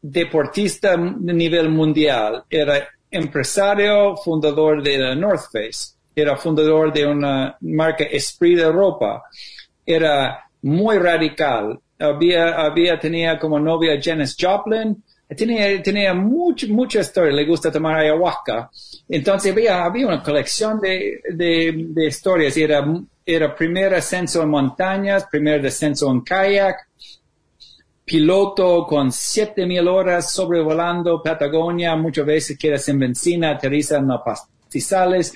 deportista 0.00 0.96
de 0.96 1.32
nivel 1.32 1.70
mundial, 1.70 2.44
era 2.48 2.88
empresario, 3.10 4.16
fundador 4.16 4.82
de 4.82 4.98
la 4.98 5.14
North 5.16 5.50
Face, 5.50 5.94
era 6.14 6.36
fundador 6.36 6.92
de 6.92 7.06
una 7.06 7.56
marca 7.62 8.04
Esprit 8.04 8.58
de 8.58 8.70
ropa, 8.70 9.24
era 9.84 10.44
muy 10.62 10.98
radical, 10.98 11.80
había, 11.98 12.54
había, 12.54 12.98
tenía 12.98 13.38
como 13.38 13.58
novia 13.58 13.98
Janis 14.02 14.36
Joplin, 14.38 15.02
tenía, 15.36 15.82
tenía 15.82 16.14
mucha, 16.14 16.66
mucha 16.68 17.00
historia, 17.00 17.32
le 17.32 17.46
gusta 17.46 17.72
tomar 17.72 17.98
ayahuasca. 17.98 18.70
Entonces 19.08 19.52
había, 19.52 19.84
había 19.84 20.06
una 20.06 20.22
colección 20.22 20.80
de, 20.80 21.20
de, 21.30 21.86
de 21.88 22.06
historias, 22.06 22.56
era, 22.56 22.86
era 23.24 23.54
primer 23.54 23.94
ascenso 23.94 24.42
en 24.42 24.50
montañas, 24.50 25.26
primer 25.30 25.60
descenso 25.60 26.10
en 26.10 26.20
kayak, 26.22 26.88
piloto 28.08 28.86
con 28.86 29.12
7000 29.12 29.86
horas 29.86 30.32
sobrevolando 30.32 31.22
Patagonia, 31.22 31.94
muchas 31.94 32.24
veces 32.24 32.58
queda 32.58 32.78
sin 32.78 32.98
benzina, 32.98 33.50
aterriza 33.50 33.98
en 33.98 34.08
los 34.08 34.22
pastizales. 34.24 35.34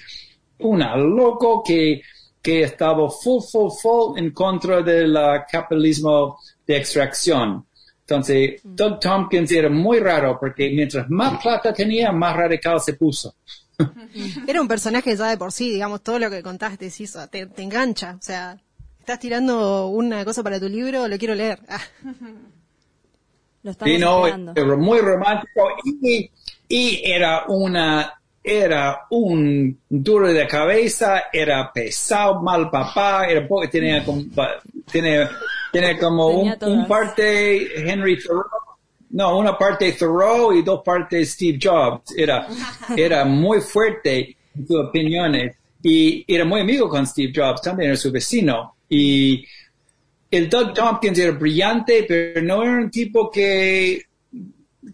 Una 0.61 0.97
loco 0.97 1.63
que, 1.63 2.01
que 2.43 2.65
estaba 2.65 3.09
full, 3.09 3.41
full, 3.43 3.71
full 3.81 4.19
en 4.19 4.33
contra 4.33 4.83
del 4.83 5.17
capitalismo 5.51 6.39
de 6.67 6.77
extracción. 6.77 7.65
Entonces, 8.01 8.61
Doug 8.65 8.99
Tompkins 8.99 9.53
era 9.53 9.71
muy 9.71 10.01
raro 10.01 10.37
porque 10.39 10.71
mientras 10.71 11.09
más 11.09 11.41
plata 11.41 11.73
tenía, 11.73 12.11
más 12.11 12.37
radical 12.37 12.81
se 12.81 12.95
puso. 12.95 13.35
Era 14.47 14.61
un 14.61 14.69
personaje 14.69 15.17
ya 15.17 15.29
de 15.29 15.37
por 15.37 15.53
sí, 15.53 15.71
digamos, 15.71 16.03
todo 16.03 16.19
lo 16.19 16.29
que 16.29 16.43
contaste, 16.43 16.91
te, 17.31 17.47
te 17.47 17.63
engancha. 17.63 18.17
O 18.19 18.23
sea, 18.23 18.59
estás 18.99 19.21
tirando 19.21 19.87
una 19.87 20.25
cosa 20.25 20.43
para 20.43 20.59
tu 20.61 20.69
libro, 20.69 21.09
lo 21.09 21.19
quiero 21.19 21.35
leer. 21.35 21.61
Ah. 21.69 21.81
Lo 23.63 23.73
sí, 23.75 23.97
no, 23.97 24.27
era 24.27 24.77
muy 24.77 24.99
romántico 24.99 25.69
y, 25.85 26.29
y 26.69 27.01
era 27.05 27.45
una 27.47 28.21
era 28.43 29.07
un 29.11 29.79
duro 29.89 30.33
de 30.33 30.47
cabeza, 30.47 31.25
era 31.33 31.73
pesado, 31.73 32.43
mal 32.43 32.71
papá, 32.71 33.27
era 33.27 33.47
tenía 33.71 34.05
como, 34.05 34.25
tenía, 34.91 35.31
tenía 35.73 35.99
como 35.99 36.29
un, 36.29 36.55
un, 36.61 36.87
parte 36.87 37.89
Henry 37.89 38.19
Thoreau, 38.21 38.45
no, 39.11 39.39
una 39.39 39.57
parte 39.57 39.93
Thoreau 39.93 40.53
y 40.53 40.63
dos 40.63 40.83
partes 40.85 41.33
Steve 41.33 41.59
Jobs. 41.63 42.17
Era, 42.17 42.49
era 42.97 43.25
muy 43.25 43.61
fuerte 43.61 44.37
en 44.57 44.67
sus 44.67 44.89
opiniones 44.89 45.57
y 45.83 46.25
era 46.27 46.45
muy 46.45 46.61
amigo 46.61 46.89
con 46.89 47.07
Steve 47.07 47.33
Jobs, 47.35 47.63
también 47.63 47.91
era 47.91 47.97
su 47.97 48.11
vecino. 48.11 48.77
Y 48.89 49.45
el 50.31 50.49
Doug 50.49 50.73
Tompkins 50.75 51.19
era 51.19 51.33
brillante, 51.33 52.05
pero 52.09 52.43
no 52.43 52.63
era 52.63 52.73
un 52.73 52.91
tipo 52.91 53.31
que, 53.31 54.03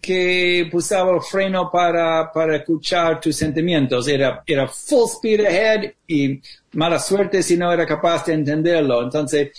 que 0.00 0.68
pusaba 0.70 1.14
el 1.14 1.22
freno 1.22 1.70
para, 1.70 2.30
para 2.32 2.56
escuchar 2.56 3.20
tus 3.20 3.36
sentimientos. 3.36 4.08
Era, 4.08 4.42
era 4.46 4.66
full 4.68 5.06
speed 5.06 5.40
ahead 5.46 5.92
y 6.06 6.40
mala 6.72 6.98
suerte 6.98 7.42
si 7.42 7.56
no 7.56 7.72
era 7.72 7.86
capaz 7.86 8.26
de 8.26 8.34
entenderlo. 8.34 9.02
Entonces, 9.02 9.50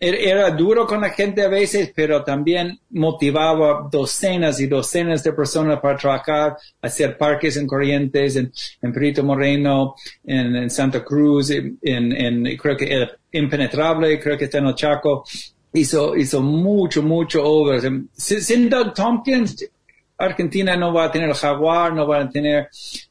era 0.00 0.50
duro 0.50 0.86
con 0.86 1.00
la 1.00 1.10
gente 1.10 1.42
a 1.42 1.48
veces, 1.48 1.92
pero 1.94 2.22
también 2.22 2.78
motivaba 2.90 3.88
docenas 3.90 4.60
y 4.60 4.68
docenas 4.68 5.24
de 5.24 5.32
personas 5.32 5.80
para 5.80 5.98
trabajar, 5.98 6.56
hacer 6.80 7.18
parques 7.18 7.56
en 7.56 7.66
Corrientes, 7.66 8.36
en, 8.36 8.52
en 8.80 8.92
Perito 8.92 9.24
Moreno, 9.24 9.96
en, 10.24 10.70
Santa 10.70 11.02
Cruz, 11.02 11.50
en, 11.50 11.78
en, 11.82 12.56
creo 12.56 12.76
que 12.76 12.94
era 12.94 13.10
impenetrable, 13.32 14.20
creo 14.20 14.38
que 14.38 14.44
está 14.44 14.58
en 14.58 14.66
el 14.66 14.74
Chaco. 14.74 15.24
Hizo, 15.72 16.16
hizo 16.16 16.40
mucho, 16.40 17.02
mucho 17.02 17.44
obras. 17.44 17.84
Sin 18.14 18.70
Doug 18.70 18.94
Tompkins, 18.94 19.68
Argentina 20.18 20.76
no 20.76 20.92
va 20.92 21.04
a 21.04 21.10
tener 21.10 21.32
Jaguar, 21.32 21.94
no 21.94 22.06
va 22.06 22.20
a 22.20 22.28
tener 22.28 22.68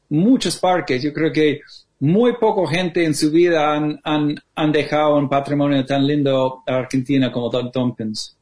muchos 0.08 0.58
parques. 0.58 1.02
Yo 1.02 1.12
creo 1.12 1.32
que 1.32 1.60
muy 2.00 2.36
poca 2.36 2.70
gente 2.70 3.04
en 3.04 3.14
su 3.14 3.30
vida 3.30 3.74
han 3.74 4.72
dejado 4.72 5.16
un 5.16 5.28
patrimonio 5.28 5.84
tan 5.84 6.06
lindo 6.06 6.62
a 6.66 6.76
Argentina 6.76 7.32
como 7.32 7.50
Doug 7.50 7.72
Tompkins. 7.72 8.36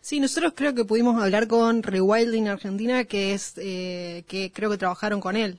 Sí, 0.00 0.20
nosotros 0.20 0.52
creo 0.56 0.74
que 0.74 0.84
pudimos 0.84 1.22
hablar 1.22 1.48
con 1.48 1.82
Rewilding 1.82 2.48
Argentina, 2.48 3.04
que 3.04 3.34
es 3.34 3.54
eh, 3.56 4.24
que 4.28 4.52
creo 4.52 4.70
que 4.70 4.78
trabajaron 4.78 5.20
con 5.20 5.36
él 5.36 5.58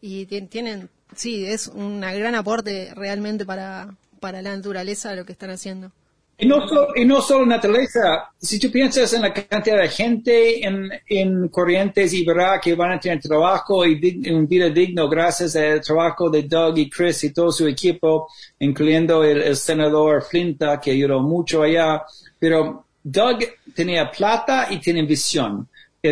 y 0.00 0.26
tienen, 0.26 0.90
sí, 1.14 1.46
es 1.46 1.68
un 1.68 2.00
gran 2.00 2.34
aporte 2.34 2.92
realmente 2.94 3.46
para 3.46 3.94
para 4.24 4.40
la 4.40 4.56
naturaleza 4.56 5.14
lo 5.14 5.26
que 5.26 5.32
están 5.32 5.50
haciendo. 5.50 5.92
Y 6.36 6.46
no, 6.46 6.66
solo, 6.66 6.88
y 6.96 7.04
no 7.04 7.20
solo 7.20 7.46
naturaleza, 7.46 8.30
si 8.36 8.58
tú 8.58 8.70
piensas 8.70 9.12
en 9.12 9.22
la 9.22 9.32
cantidad 9.32 9.78
de 9.78 9.88
gente 9.88 10.66
en, 10.66 10.90
en 11.08 11.48
Corrientes 11.48 12.12
y 12.12 12.24
Verá 12.24 12.60
que 12.60 12.74
van 12.74 12.92
a 12.92 13.00
tener 13.00 13.20
trabajo 13.20 13.86
y 13.86 14.30
un 14.30 14.48
vida 14.48 14.68
digno 14.68 15.08
gracias 15.08 15.54
al 15.54 15.80
trabajo 15.80 16.28
de 16.28 16.42
Doug 16.42 16.78
y 16.78 16.90
Chris 16.90 17.22
y 17.24 17.32
todo 17.32 17.52
su 17.52 17.68
equipo, 17.68 18.28
incluyendo 18.58 19.22
el, 19.22 19.42
el 19.42 19.56
senador 19.56 20.24
Flinta 20.24 20.80
que 20.80 20.90
ayudó 20.90 21.20
mucho 21.20 21.62
allá, 21.62 22.02
pero 22.38 22.84
Doug 23.02 23.38
tenía 23.72 24.10
plata 24.10 24.66
y 24.70 24.80
tiene 24.80 25.02
visión 25.02 25.68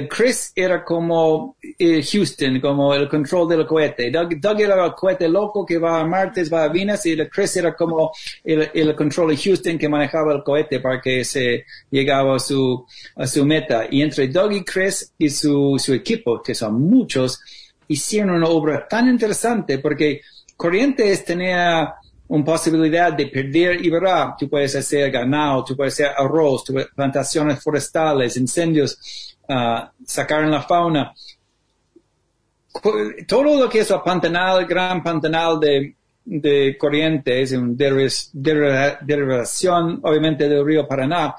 Chris 0.09 0.53
era 0.57 0.83
como 0.83 1.57
eh, 1.79 2.03
Houston, 2.03 2.61
como 2.61 2.95
el 2.95 3.09
control 3.09 3.49
del 3.49 3.67
cohete. 3.67 4.11
Doug, 4.11 4.61
era 4.61 4.87
el 4.87 4.95
cohete 4.95 5.29
loco 5.29 5.67
que 5.67 5.77
va 5.77 6.01
a 6.01 6.07
Marte, 6.07 6.45
va 6.45 6.65
a 6.65 6.69
Venus, 6.69 7.05
y 7.05 7.17
Chris 7.29 7.59
era 7.59 7.75
como 7.75 8.11
el, 8.43 8.97
control 8.97 9.31
de 9.31 9.37
Houston 9.37 9.77
que 9.77 9.91
manejaba 9.91 10.33
el 10.33 10.43
cohete 10.43 10.81
para 10.81 10.99
que 10.99 11.25
se 11.25 11.67
llegaba 11.91 12.37
a 12.37 12.39
su, 12.39 12.87
a 13.17 13.27
su 13.27 13.45
meta. 13.45 13.87
Y 13.91 14.01
entre 14.01 14.29
Doug 14.29 14.53
y 14.53 14.65
Chris 14.65 15.13
y 15.19 15.29
su, 15.29 15.77
su 15.79 15.93
equipo, 15.93 16.43
que 16.43 16.55
son 16.55 16.81
muchos, 16.81 17.41
hicieron 17.89 18.31
una 18.31 18.49
obra 18.49 18.89
tan 18.89 19.09
interesante 19.09 19.79
porque 19.79 20.23
Corrientes 20.57 21.25
tenía 21.25 21.95
una 22.29 22.45
posibilidad 22.45 23.13
de 23.13 23.27
perder 23.27 23.85
y 23.85 23.91
verá, 23.91 24.35
tú 24.39 24.49
puedes 24.49 24.75
hacer 24.75 25.11
ganado, 25.11 25.65
tú 25.65 25.77
puedes 25.77 25.93
hacer 25.95 26.13
arroz, 26.17 26.65
plantaciones 26.95 27.63
forestales, 27.63 28.39
incendios, 28.39 29.32
sacar 30.05 30.45
en 30.45 30.51
la 30.51 30.63
fauna. 30.63 31.13
Todo 33.27 33.43
lo 33.43 33.69
que 33.69 33.81
es 33.81 33.91
el 33.91 34.01
pantanal, 34.01 34.61
el 34.61 34.67
gran 34.67 35.03
pantanal 35.03 35.61
de, 35.61 35.95
de 36.25 36.77
Corrientes, 36.79 37.53
una 37.53 38.99
derivación 39.03 40.01
obviamente 40.03 40.49
del 40.49 40.65
río 40.65 40.87
Paraná, 40.89 41.35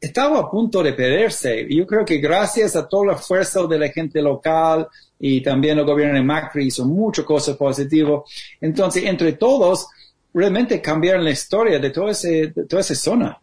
estaba 0.00 0.40
a 0.40 0.50
punto 0.50 0.82
de 0.82 0.92
perderse. 0.92 1.66
Yo 1.70 1.86
creo 1.86 2.04
que 2.04 2.18
gracias 2.18 2.76
a 2.76 2.86
todo 2.86 3.04
el 3.04 3.10
esfuerzo 3.10 3.66
de 3.66 3.78
la 3.78 3.88
gente 3.88 4.20
local 4.20 4.88
y 5.18 5.42
también 5.42 5.78
el 5.78 5.84
gobierno 5.84 6.14
de 6.14 6.22
Macri 6.22 6.66
hizo 6.66 6.84
muchas 6.84 7.24
cosas 7.24 7.56
positivas. 7.56 8.22
Entonces, 8.60 9.04
entre 9.04 9.32
todos, 9.32 9.88
realmente 10.32 10.80
cambiaron 10.82 11.24
la 11.24 11.30
historia 11.30 11.78
de, 11.78 11.92
ese, 12.10 12.48
de 12.48 12.64
toda 12.66 12.80
esa 12.80 12.94
zona. 12.94 13.40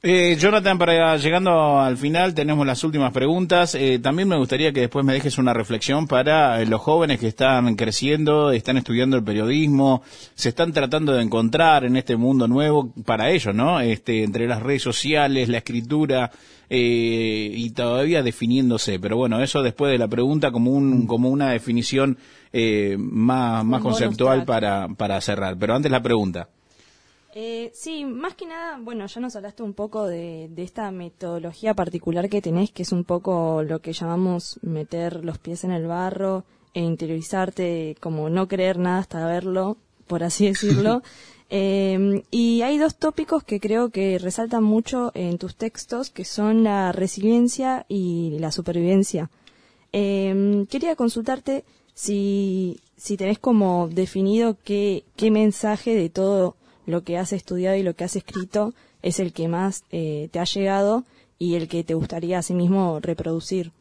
Eh, 0.00 0.36
Jonathan, 0.38 0.78
para 0.78 1.16
llegando 1.16 1.80
al 1.80 1.96
final 1.96 2.32
tenemos 2.32 2.64
las 2.64 2.84
últimas 2.84 3.12
preguntas. 3.12 3.74
Eh, 3.74 3.98
también 3.98 4.28
me 4.28 4.36
gustaría 4.36 4.72
que 4.72 4.82
después 4.82 5.04
me 5.04 5.12
dejes 5.12 5.38
una 5.38 5.52
reflexión 5.52 6.06
para 6.06 6.62
eh, 6.62 6.66
los 6.66 6.80
jóvenes 6.80 7.18
que 7.18 7.26
están 7.26 7.74
creciendo, 7.74 8.52
están 8.52 8.76
estudiando 8.76 9.16
el 9.16 9.24
periodismo, 9.24 10.02
se 10.36 10.50
están 10.50 10.72
tratando 10.72 11.14
de 11.14 11.22
encontrar 11.22 11.84
en 11.84 11.96
este 11.96 12.16
mundo 12.16 12.46
nuevo 12.46 12.92
para 13.04 13.30
ellos, 13.30 13.52
¿no? 13.56 13.80
Este, 13.80 14.22
entre 14.22 14.46
las 14.46 14.62
redes 14.62 14.82
sociales, 14.82 15.48
la 15.48 15.58
escritura 15.58 16.30
eh, 16.70 17.50
y 17.52 17.70
todavía 17.70 18.22
definiéndose. 18.22 19.00
Pero 19.00 19.16
bueno, 19.16 19.42
eso 19.42 19.64
después 19.64 19.90
de 19.90 19.98
la 19.98 20.06
pregunta 20.06 20.52
como 20.52 20.70
un 20.70 21.08
como 21.08 21.28
una 21.28 21.50
definición 21.50 22.18
eh, 22.52 22.96
más 22.98 23.64
más 23.64 23.82
conceptual 23.82 24.44
para 24.44 24.86
para 24.96 25.20
cerrar. 25.20 25.56
Pero 25.58 25.74
antes 25.74 25.90
la 25.90 26.02
pregunta. 26.02 26.48
Eh, 27.34 27.70
sí, 27.74 28.04
más 28.04 28.34
que 28.34 28.46
nada, 28.46 28.78
bueno, 28.80 29.06
ya 29.06 29.20
nos 29.20 29.36
hablaste 29.36 29.62
un 29.62 29.74
poco 29.74 30.06
de, 30.06 30.48
de 30.50 30.62
esta 30.62 30.90
metodología 30.90 31.74
particular 31.74 32.28
que 32.28 32.40
tenés, 32.40 32.70
que 32.70 32.82
es 32.82 32.92
un 32.92 33.04
poco 33.04 33.62
lo 33.62 33.80
que 33.80 33.92
llamamos 33.92 34.58
meter 34.62 35.24
los 35.24 35.38
pies 35.38 35.64
en 35.64 35.72
el 35.72 35.86
barro 35.86 36.44
e 36.72 36.80
interiorizarte, 36.80 37.96
como 38.00 38.30
no 38.30 38.48
creer 38.48 38.78
nada 38.78 38.98
hasta 38.98 39.26
verlo, 39.26 39.76
por 40.06 40.24
así 40.24 40.46
decirlo. 40.46 41.02
Eh, 41.50 42.24
y 42.30 42.60
hay 42.60 42.76
dos 42.76 42.96
tópicos 42.96 43.42
que 43.42 43.58
creo 43.58 43.88
que 43.88 44.18
resaltan 44.18 44.62
mucho 44.62 45.12
en 45.14 45.38
tus 45.38 45.56
textos, 45.56 46.10
que 46.10 46.26
son 46.26 46.62
la 46.62 46.92
resiliencia 46.92 47.86
y 47.88 48.36
la 48.38 48.52
supervivencia. 48.52 49.30
Eh, 49.94 50.66
quería 50.68 50.94
consultarte 50.94 51.64
si, 51.94 52.80
si 52.98 53.16
tenés 53.16 53.38
como 53.38 53.88
definido 53.88 54.58
qué, 54.62 55.04
qué 55.16 55.30
mensaje 55.30 55.94
de 55.94 56.10
todo 56.10 56.56
lo 56.88 57.04
que 57.04 57.18
has 57.18 57.32
estudiado 57.32 57.76
y 57.76 57.82
lo 57.82 57.94
que 57.94 58.04
has 58.04 58.16
escrito 58.16 58.72
es 59.02 59.20
el 59.20 59.32
que 59.32 59.46
más 59.46 59.84
eh, 59.92 60.28
te 60.32 60.38
ha 60.38 60.44
llegado 60.44 61.04
y 61.38 61.54
el 61.54 61.68
que 61.68 61.84
te 61.84 61.94
gustaría 61.94 62.38
asimismo 62.38 62.98
reproducir. 63.00 63.72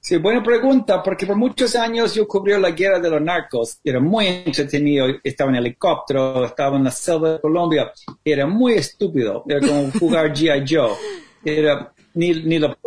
Sí, 0.00 0.16
buena 0.16 0.42
pregunta, 0.42 1.02
porque 1.02 1.26
por 1.26 1.36
muchos 1.36 1.74
años 1.74 2.14
yo 2.14 2.26
cubrí 2.28 2.58
la 2.58 2.70
guerra 2.70 3.00
de 3.00 3.10
los 3.10 3.20
narcos. 3.20 3.80
Era 3.82 3.98
muy 3.98 4.26
entretenido. 4.26 5.06
Estaba 5.22 5.50
en 5.50 5.56
helicóptero, 5.56 6.44
estaba 6.44 6.76
en 6.76 6.84
la 6.84 6.92
selva 6.92 7.32
de 7.32 7.40
Colombia. 7.40 7.92
Era 8.24 8.46
muy 8.46 8.74
estúpido. 8.74 9.44
Era 9.48 9.60
como 9.60 9.90
jugar 9.98 10.32
G.I. 10.32 10.64
Joe. 10.66 10.92
Era, 11.44 11.92
ni, 12.14 12.30
ni, 12.44 12.60
la, 12.60 12.78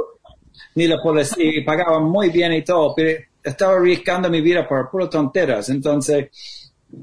ni 0.76 0.88
la 0.88 1.02
policía 1.02 1.58
y 1.58 1.62
pagaban 1.62 2.06
muy 2.06 2.30
bien 2.30 2.54
y 2.54 2.64
todo, 2.64 2.94
pero 2.96 3.20
estaba 3.44 3.74
arriesgando 3.74 4.30
mi 4.30 4.40
vida 4.40 4.66
por 4.68 4.90
puras 4.90 5.10
tonteras. 5.10 5.70
Entonces, 5.70 6.30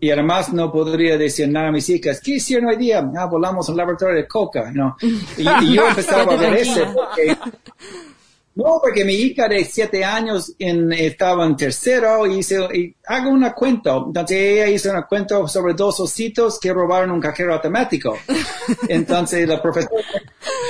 y 0.01 0.11
además 0.11 0.53
no 0.53 0.71
podría 0.71 1.17
decir 1.17 1.49
nada 1.49 1.69
a 1.69 1.73
mis 1.73 1.89
hijas. 1.89 2.21
¿Qué 2.21 2.33
hicieron 2.33 2.69
hoy 2.69 2.77
día? 2.77 3.11
Ah, 3.17 3.27
volamos 3.27 3.69
a 3.69 3.73
un 3.73 3.79
laboratorio 3.79 4.17
de 4.17 4.29
coca. 4.29 4.71
No. 4.73 4.97
Y, 5.01 5.49
y 5.65 5.75
yo 5.75 5.89
empezaba 5.89 6.35
a 6.35 6.37
ver 6.37 6.55
eso 6.55 6.93
porque 6.95 7.37
no, 8.59 8.81
porque 8.83 9.05
mi 9.05 9.15
hija 9.15 9.47
de 9.47 9.65
siete 9.65 10.05
años 10.05 10.53
en, 10.59 10.93
estaba 10.93 11.47
en 11.47 11.57
tercero 11.57 12.27
y, 12.27 12.39
hice, 12.39 12.59
y 12.75 12.93
hago 13.07 13.31
una 13.31 13.53
cuenta. 13.55 13.99
Entonces 14.05 14.37
ella 14.37 14.67
hizo 14.67 14.91
una 14.91 15.07
cuenta 15.07 15.47
sobre 15.47 15.75
dos 15.75 16.01
ositos 16.01 16.59
que 16.59 16.73
robaron 16.73 17.13
un 17.13 17.21
cajero 17.21 17.55
automático. 17.55 18.19
Entonces 18.89 19.47
la 19.47 19.63
profesora, 19.63 20.03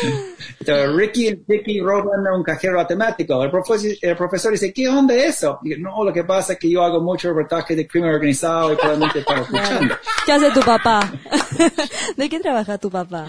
entonces, 0.60 0.96
Ricky 0.96 1.28
y 1.28 1.42
Vicky 1.46 1.80
roban 1.80 2.20
un 2.30 2.42
cajero 2.42 2.78
automático. 2.78 3.42
El 3.42 3.50
profesor, 3.50 3.90
el 4.02 4.16
profesor 4.16 4.52
dice, 4.52 4.70
¿qué 4.70 4.86
onda 4.86 5.14
eso? 5.14 5.58
Y, 5.64 5.70
no, 5.80 6.04
lo 6.04 6.12
que 6.12 6.24
pasa 6.24 6.52
es 6.52 6.58
que 6.58 6.70
yo 6.70 6.82
hago 6.82 7.00
mucho 7.00 7.28
reportaje 7.28 7.74
de 7.74 7.88
crimen 7.88 8.10
organizado 8.10 8.74
y 8.74 8.76
probablemente 8.76 9.20
estaba 9.20 9.40
escuchando. 9.40 9.94
¿Qué 10.26 10.32
hace 10.32 10.50
tu 10.50 10.60
papá? 10.60 11.10
¿De 12.18 12.28
qué 12.28 12.38
trabaja 12.38 12.76
tu 12.76 12.90
papá? 12.90 13.28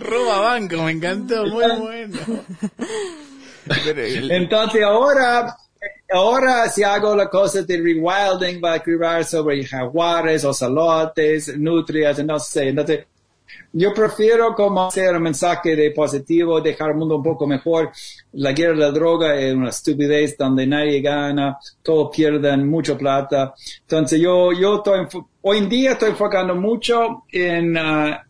Roba 0.00 0.40
banco, 0.40 0.82
me 0.82 0.90
encantó, 0.90 1.46
muy 1.46 1.64
bueno. 1.78 2.18
Entonces 4.30 4.82
ahora, 4.82 5.56
ahora 6.12 6.68
si 6.68 6.82
hago 6.82 7.14
la 7.14 7.28
cosa 7.28 7.62
de 7.62 7.76
rewilding, 7.76 8.60
va 8.62 8.72
a 8.72 8.76
escribir 8.76 9.24
sobre 9.24 9.64
jaguares, 9.64 10.44
ocelotes, 10.44 11.56
nutrias, 11.58 12.24
no 12.24 12.38
sé. 12.38 12.68
Entonces, 12.68 13.06
yo 13.72 13.94
prefiero 13.94 14.54
como 14.54 14.88
hacer 14.88 15.14
un 15.14 15.22
mensaje 15.22 15.76
de 15.76 15.92
positivo, 15.92 16.60
dejar 16.60 16.90
el 16.90 16.96
mundo 16.96 17.16
un 17.16 17.22
poco 17.22 17.46
mejor. 17.46 17.90
La 18.32 18.52
guerra 18.52 18.72
de 18.72 18.80
la 18.80 18.90
droga 18.90 19.36
es 19.36 19.54
una 19.54 19.68
estupidez 19.68 20.36
donde 20.36 20.66
nadie 20.66 21.00
gana, 21.00 21.56
todos 21.82 22.14
pierden 22.14 22.68
mucha 22.68 22.98
plata. 22.98 23.54
Entonces 23.82 24.20
yo, 24.20 24.52
yo 24.52 24.76
estoy, 24.76 25.06
hoy 25.42 25.58
en 25.58 25.68
día 25.68 25.92
estoy 25.92 26.10
enfocando 26.10 26.54
mucho 26.56 27.24
en, 27.30 27.76
ah, 27.76 28.24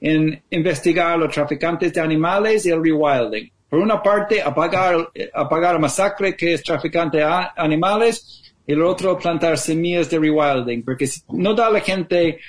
en 0.00 0.42
investigar 0.50 1.18
los 1.18 1.32
traficantes 1.34 1.92
de 1.92 2.00
animales 2.00 2.64
y 2.64 2.70
el 2.70 2.82
rewilding. 2.82 3.50
Por 3.70 3.78
una 3.78 4.02
parte, 4.02 4.42
apagar, 4.42 5.10
apagar 5.32 5.78
masacre 5.78 6.36
que 6.36 6.54
es 6.54 6.62
traficante 6.62 7.18
de 7.18 7.48
animales 7.56 8.52
y 8.66 8.72
el 8.72 8.82
otro, 8.82 9.16
plantar 9.16 9.56
semillas 9.56 10.10
de 10.10 10.18
rewilding, 10.18 10.84
porque 10.84 11.08
no 11.28 11.54
da 11.54 11.68
a 11.68 11.70
la 11.70 11.80
gente 11.80 12.40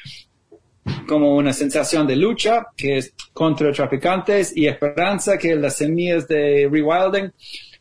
como 1.07 1.35
una 1.35 1.53
sensación 1.53 2.07
de 2.07 2.15
lucha, 2.15 2.67
que 2.75 2.97
es 2.97 3.13
contra 3.33 3.71
traficantes, 3.71 4.55
y 4.55 4.67
esperanza, 4.67 5.37
que 5.37 5.55
las 5.55 5.77
semillas 5.77 6.27
de 6.27 6.67
rewilding. 6.71 7.31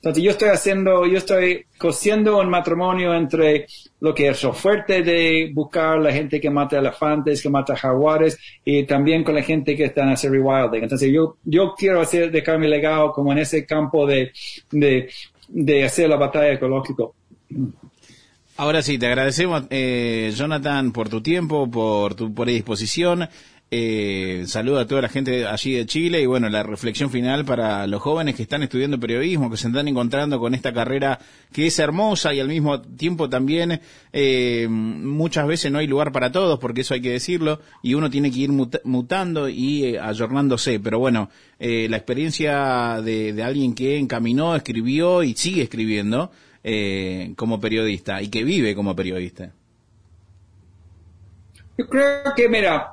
Entonces 0.01 0.25
yo 0.25 0.31
estoy 0.31 0.49
haciendo, 0.49 1.07
yo 1.07 1.19
estoy 1.19 1.67
cosiendo 1.77 2.41
un 2.41 2.49
matrimonio 2.49 3.15
entre 3.15 3.67
lo 4.01 4.15
que 4.15 4.29
es 4.29 4.43
lo 4.43 4.55
fuerte 4.55 5.03
de 5.03 5.51
buscar 5.53 5.99
la 5.99 6.11
gente 6.11 6.41
que 6.41 6.49
mata 6.49 6.79
elefantes, 6.79 7.43
que 7.43 7.51
mata 7.51 7.77
jaguares, 7.77 8.39
y 8.65 8.85
también 8.85 9.23
con 9.23 9.35
la 9.35 9.43
gente 9.43 9.77
que 9.77 9.85
está 9.85 10.05
en 10.05 10.09
hacer 10.09 10.31
rewilding. 10.31 10.85
Entonces 10.85 11.13
yo, 11.13 11.37
yo 11.45 11.75
quiero 11.77 12.01
hacer, 12.01 12.31
dejar 12.31 12.59
mi 12.59 12.67
legado 12.67 13.13
como 13.13 13.31
en 13.33 13.41
ese 13.41 13.67
campo 13.67 14.07
de, 14.07 14.33
de, 14.71 15.11
de 15.49 15.85
hacer 15.85 16.09
la 16.09 16.17
batalla 16.17 16.55
ecológica. 16.55 17.05
Ahora 18.57 18.81
sí, 18.81 18.99
te 18.99 19.07
agradecemos, 19.07 19.65
eh, 19.69 20.33
Jonathan, 20.35 20.93
por 20.93 21.11
tu 21.11 21.21
tiempo, 21.21 21.71
por 21.71 22.15
tu 22.15 22.33
predisposición. 22.33 23.29
Eh, 23.73 24.43
saludo 24.47 24.81
a 24.81 24.87
toda 24.89 25.03
la 25.03 25.09
gente 25.09 25.47
allí 25.47 25.75
de 25.75 25.87
Chile 25.87 26.21
y 26.21 26.27
bueno, 26.27 26.49
la 26.49 26.65
reflexión 26.65 27.09
final 27.09 27.45
para 27.45 27.87
los 27.87 28.03
jóvenes 28.03 28.35
que 28.35 28.43
están 28.43 28.65
estudiando 28.65 28.99
periodismo, 28.99 29.49
que 29.49 29.57
se 29.57 29.69
están 29.69 29.87
encontrando 29.87 30.41
con 30.41 30.55
esta 30.55 30.73
carrera 30.73 31.21
que 31.53 31.69
es 31.69 31.79
hermosa 31.79 32.35
y 32.35 32.41
al 32.41 32.49
mismo 32.49 32.83
tiempo 32.83 33.29
también 33.29 33.81
eh, 34.13 34.67
muchas 34.69 35.47
veces 35.47 35.71
no 35.71 35.79
hay 35.79 35.87
lugar 35.87 36.11
para 36.11 36.33
todos, 36.33 36.59
porque 36.59 36.81
eso 36.81 36.95
hay 36.95 37.01
que 37.01 37.13
decirlo, 37.13 37.61
y 37.81 37.95
uno 37.95 38.11
tiene 38.11 38.33
que 38.33 38.41
ir 38.41 38.51
muta- 38.51 38.81
mutando 38.83 39.49
y 39.49 39.85
eh, 39.85 40.01
ayornándose. 40.01 40.81
Pero 40.81 40.99
bueno, 40.99 41.31
eh, 41.61 41.87
la 41.89 41.97
experiencia 41.97 43.01
de, 43.01 43.33
de 43.33 43.43
alguien 43.45 43.77
que 43.77 43.99
encaminó, 43.99 44.57
escribió 44.57 45.23
y 45.23 45.35
sigue 45.37 45.63
escribiendo 45.63 46.33
como 47.37 47.59
periodista 47.61 48.21
y 48.21 48.29
que 48.29 48.43
vive 48.45 48.75
como 48.75 48.95
periodista. 48.95 49.53
Yo 51.79 51.87
creo 51.87 52.35
que, 52.37 52.49
mira, 52.51 52.91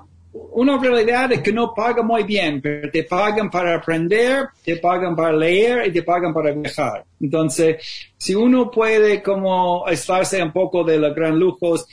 una 0.52 0.78
realidad 0.78 1.32
es 1.32 1.42
que 1.42 1.52
no 1.52 1.74
pagan 1.74 2.06
muy 2.06 2.24
bien, 2.24 2.62
pero 2.62 2.90
te 2.90 3.04
pagan 3.04 3.50
para 3.50 3.76
aprender, 3.76 4.48
te 4.64 4.78
pagan 4.78 5.16
para 5.16 5.32
leer 5.34 5.88
y 5.88 5.92
te 5.92 6.04
pagan 6.04 6.34
para 6.34 6.52
viajar. 6.52 7.06
Entonces, 7.20 7.78
si 8.18 8.36
uno 8.36 8.70
puede 8.70 9.22
como 9.22 9.86
aislarse 9.86 10.42
un 10.42 10.52
poco 10.52 10.84
de 10.84 10.98
los 10.98 11.16
gran 11.16 11.38
lujos, 11.38 11.88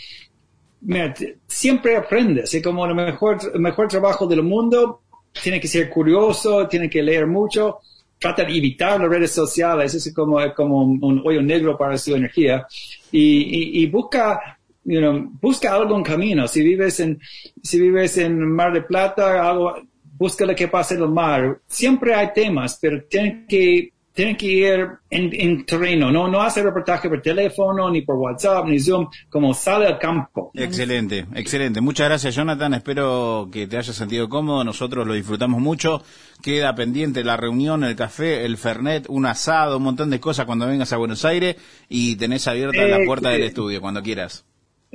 mira, 0.80 1.14
siempre 1.46 1.96
aprendes. 1.96 2.54
Es 2.54 2.62
como 2.62 2.84
el 2.86 2.94
mejor, 2.94 3.38
el 3.52 3.60
mejor 3.60 3.88
trabajo 3.88 4.26
del 4.26 4.42
mundo. 4.42 5.00
Tiene 5.42 5.60
que 5.60 5.68
ser 5.68 5.90
curioso, 5.90 6.68
tiene 6.68 6.88
que 6.88 7.02
leer 7.02 7.26
mucho. 7.26 7.78
Trata 8.18 8.44
de 8.44 8.56
evitar 8.56 9.00
las 9.00 9.08
redes 9.08 9.32
sociales. 9.32 9.94
Eso 9.94 10.08
es 10.08 10.14
como, 10.14 10.38
como 10.54 10.82
un 10.82 11.22
hoyo 11.24 11.42
negro 11.42 11.76
para 11.76 11.98
su 11.98 12.14
energía. 12.14 12.66
Y, 13.10 13.20
y, 13.20 13.82
y 13.82 13.86
busca, 13.86 14.58
you 14.84 15.00
know, 15.00 15.30
busca 15.40 15.74
algún 15.74 16.02
camino. 16.02 16.46
Si 16.48 16.62
vives 16.62 17.00
en, 17.00 17.20
si 17.62 17.80
vives 17.80 18.16
en 18.18 18.40
Mar 18.50 18.72
de 18.72 18.82
Plata, 18.82 19.48
algo, 19.48 19.74
busca 20.16 20.44
lo 20.44 20.54
que 20.54 20.68
pasa 20.68 20.94
en 20.94 21.02
el 21.02 21.08
mar. 21.08 21.60
Siempre 21.66 22.14
hay 22.14 22.28
temas, 22.34 22.78
pero 22.80 23.02
tienen 23.04 23.46
que, 23.48 23.92
tienen 24.12 24.36
que 24.36 24.46
ir 24.46 24.88
en, 25.10 25.30
en 25.32 25.66
terreno. 25.66 26.12
No, 26.12 26.28
no 26.28 26.40
hacer 26.40 26.64
reportaje 26.64 27.08
por 27.08 27.20
teléfono, 27.20 27.90
ni 27.90 28.02
por 28.02 28.14
WhatsApp, 28.16 28.66
ni 28.66 28.78
Zoom, 28.78 29.08
como 29.28 29.52
sale 29.54 29.86
al 29.86 29.98
campo. 29.98 30.52
Excelente, 30.54 31.26
excelente. 31.34 31.80
Muchas 31.80 32.08
gracias, 32.08 32.34
Jonathan. 32.36 32.74
Espero 32.74 33.48
que 33.50 33.66
te 33.66 33.76
hayas 33.76 33.96
sentido 33.96 34.28
cómodo. 34.28 34.62
Nosotros 34.62 35.06
lo 35.06 35.14
disfrutamos 35.14 35.60
mucho. 35.60 36.02
Queda 36.42 36.74
pendiente 36.76 37.24
la 37.24 37.36
reunión, 37.36 37.82
el 37.82 37.96
café, 37.96 38.44
el 38.44 38.56
Fernet, 38.56 39.06
un 39.08 39.26
asado, 39.26 39.78
un 39.78 39.82
montón 39.82 40.10
de 40.10 40.20
cosas 40.20 40.46
cuando 40.46 40.66
vengas 40.68 40.92
a 40.92 40.96
Buenos 40.96 41.24
Aires 41.24 41.56
y 41.88 42.14
tenés 42.16 42.46
abierta 42.46 42.82
la 42.84 43.04
puerta 43.04 43.30
del 43.30 43.38
Excelente. 43.38 43.46
estudio 43.46 43.80
cuando 43.80 44.02
quieras. 44.02 44.44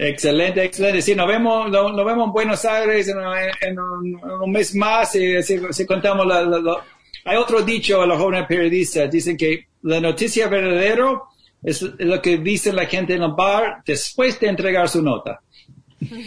Excelente, 0.01 0.63
excelente. 0.63 1.01
Sí, 1.01 1.13
nos 1.13 1.27
vemos, 1.27 1.69
lo- 1.69 1.91
nos, 1.91 2.05
vemos 2.05 2.27
en 2.27 2.31
Buenos 2.31 2.63
Aires 2.63 3.07
en, 3.09 3.17
en 3.17 3.79
un, 3.79 4.07
en 4.23 4.31
un 4.43 4.49
mes 4.51 4.73
más 4.73 5.13
y 5.15 5.43
si, 5.43 5.59
si 5.71 5.85
contamos 5.85 6.25
la, 6.25 6.41
la- 6.43 6.59
la- 6.59 6.77
Hay 7.25 7.35
otro 7.35 7.61
dicho 7.63 8.01
a 8.01 8.05
los 8.05 8.17
jóvenes 8.17 8.47
periodistas, 8.47 9.11
dicen 9.11 9.35
que 9.35 9.67
la 9.81 9.99
noticia 9.99 10.47
verdadera 10.47 11.19
es 11.61 11.81
lo 11.81 12.21
que 12.21 12.37
dice 12.37 12.71
la 12.71 12.85
gente 12.85 13.13
en 13.15 13.23
el 13.23 13.33
bar 13.33 13.83
después 13.85 14.39
de 14.39 14.47
entregar 14.47 14.87
su 14.87 15.01
nota. 15.01 15.41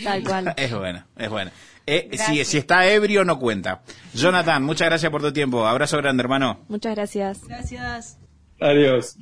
Tal 0.04 0.22
cual. 0.22 0.54
Es 0.58 0.74
bueno, 0.74 1.06
es 1.16 1.30
bueno. 1.30 1.50
Eh, 1.86 2.10
si, 2.12 2.44
si 2.44 2.58
está 2.58 2.86
ebrio, 2.92 3.24
no 3.24 3.38
cuenta. 3.38 3.80
Jonathan, 4.12 4.62
muchas 4.62 4.88
gracias 4.88 5.10
por 5.10 5.22
tu 5.22 5.32
tiempo. 5.32 5.66
Abrazo 5.66 5.96
grande, 5.96 6.20
hermano. 6.22 6.60
Muchas 6.68 6.94
gracias. 6.94 7.40
Gracias. 7.48 8.18
Adiós. 8.60 9.16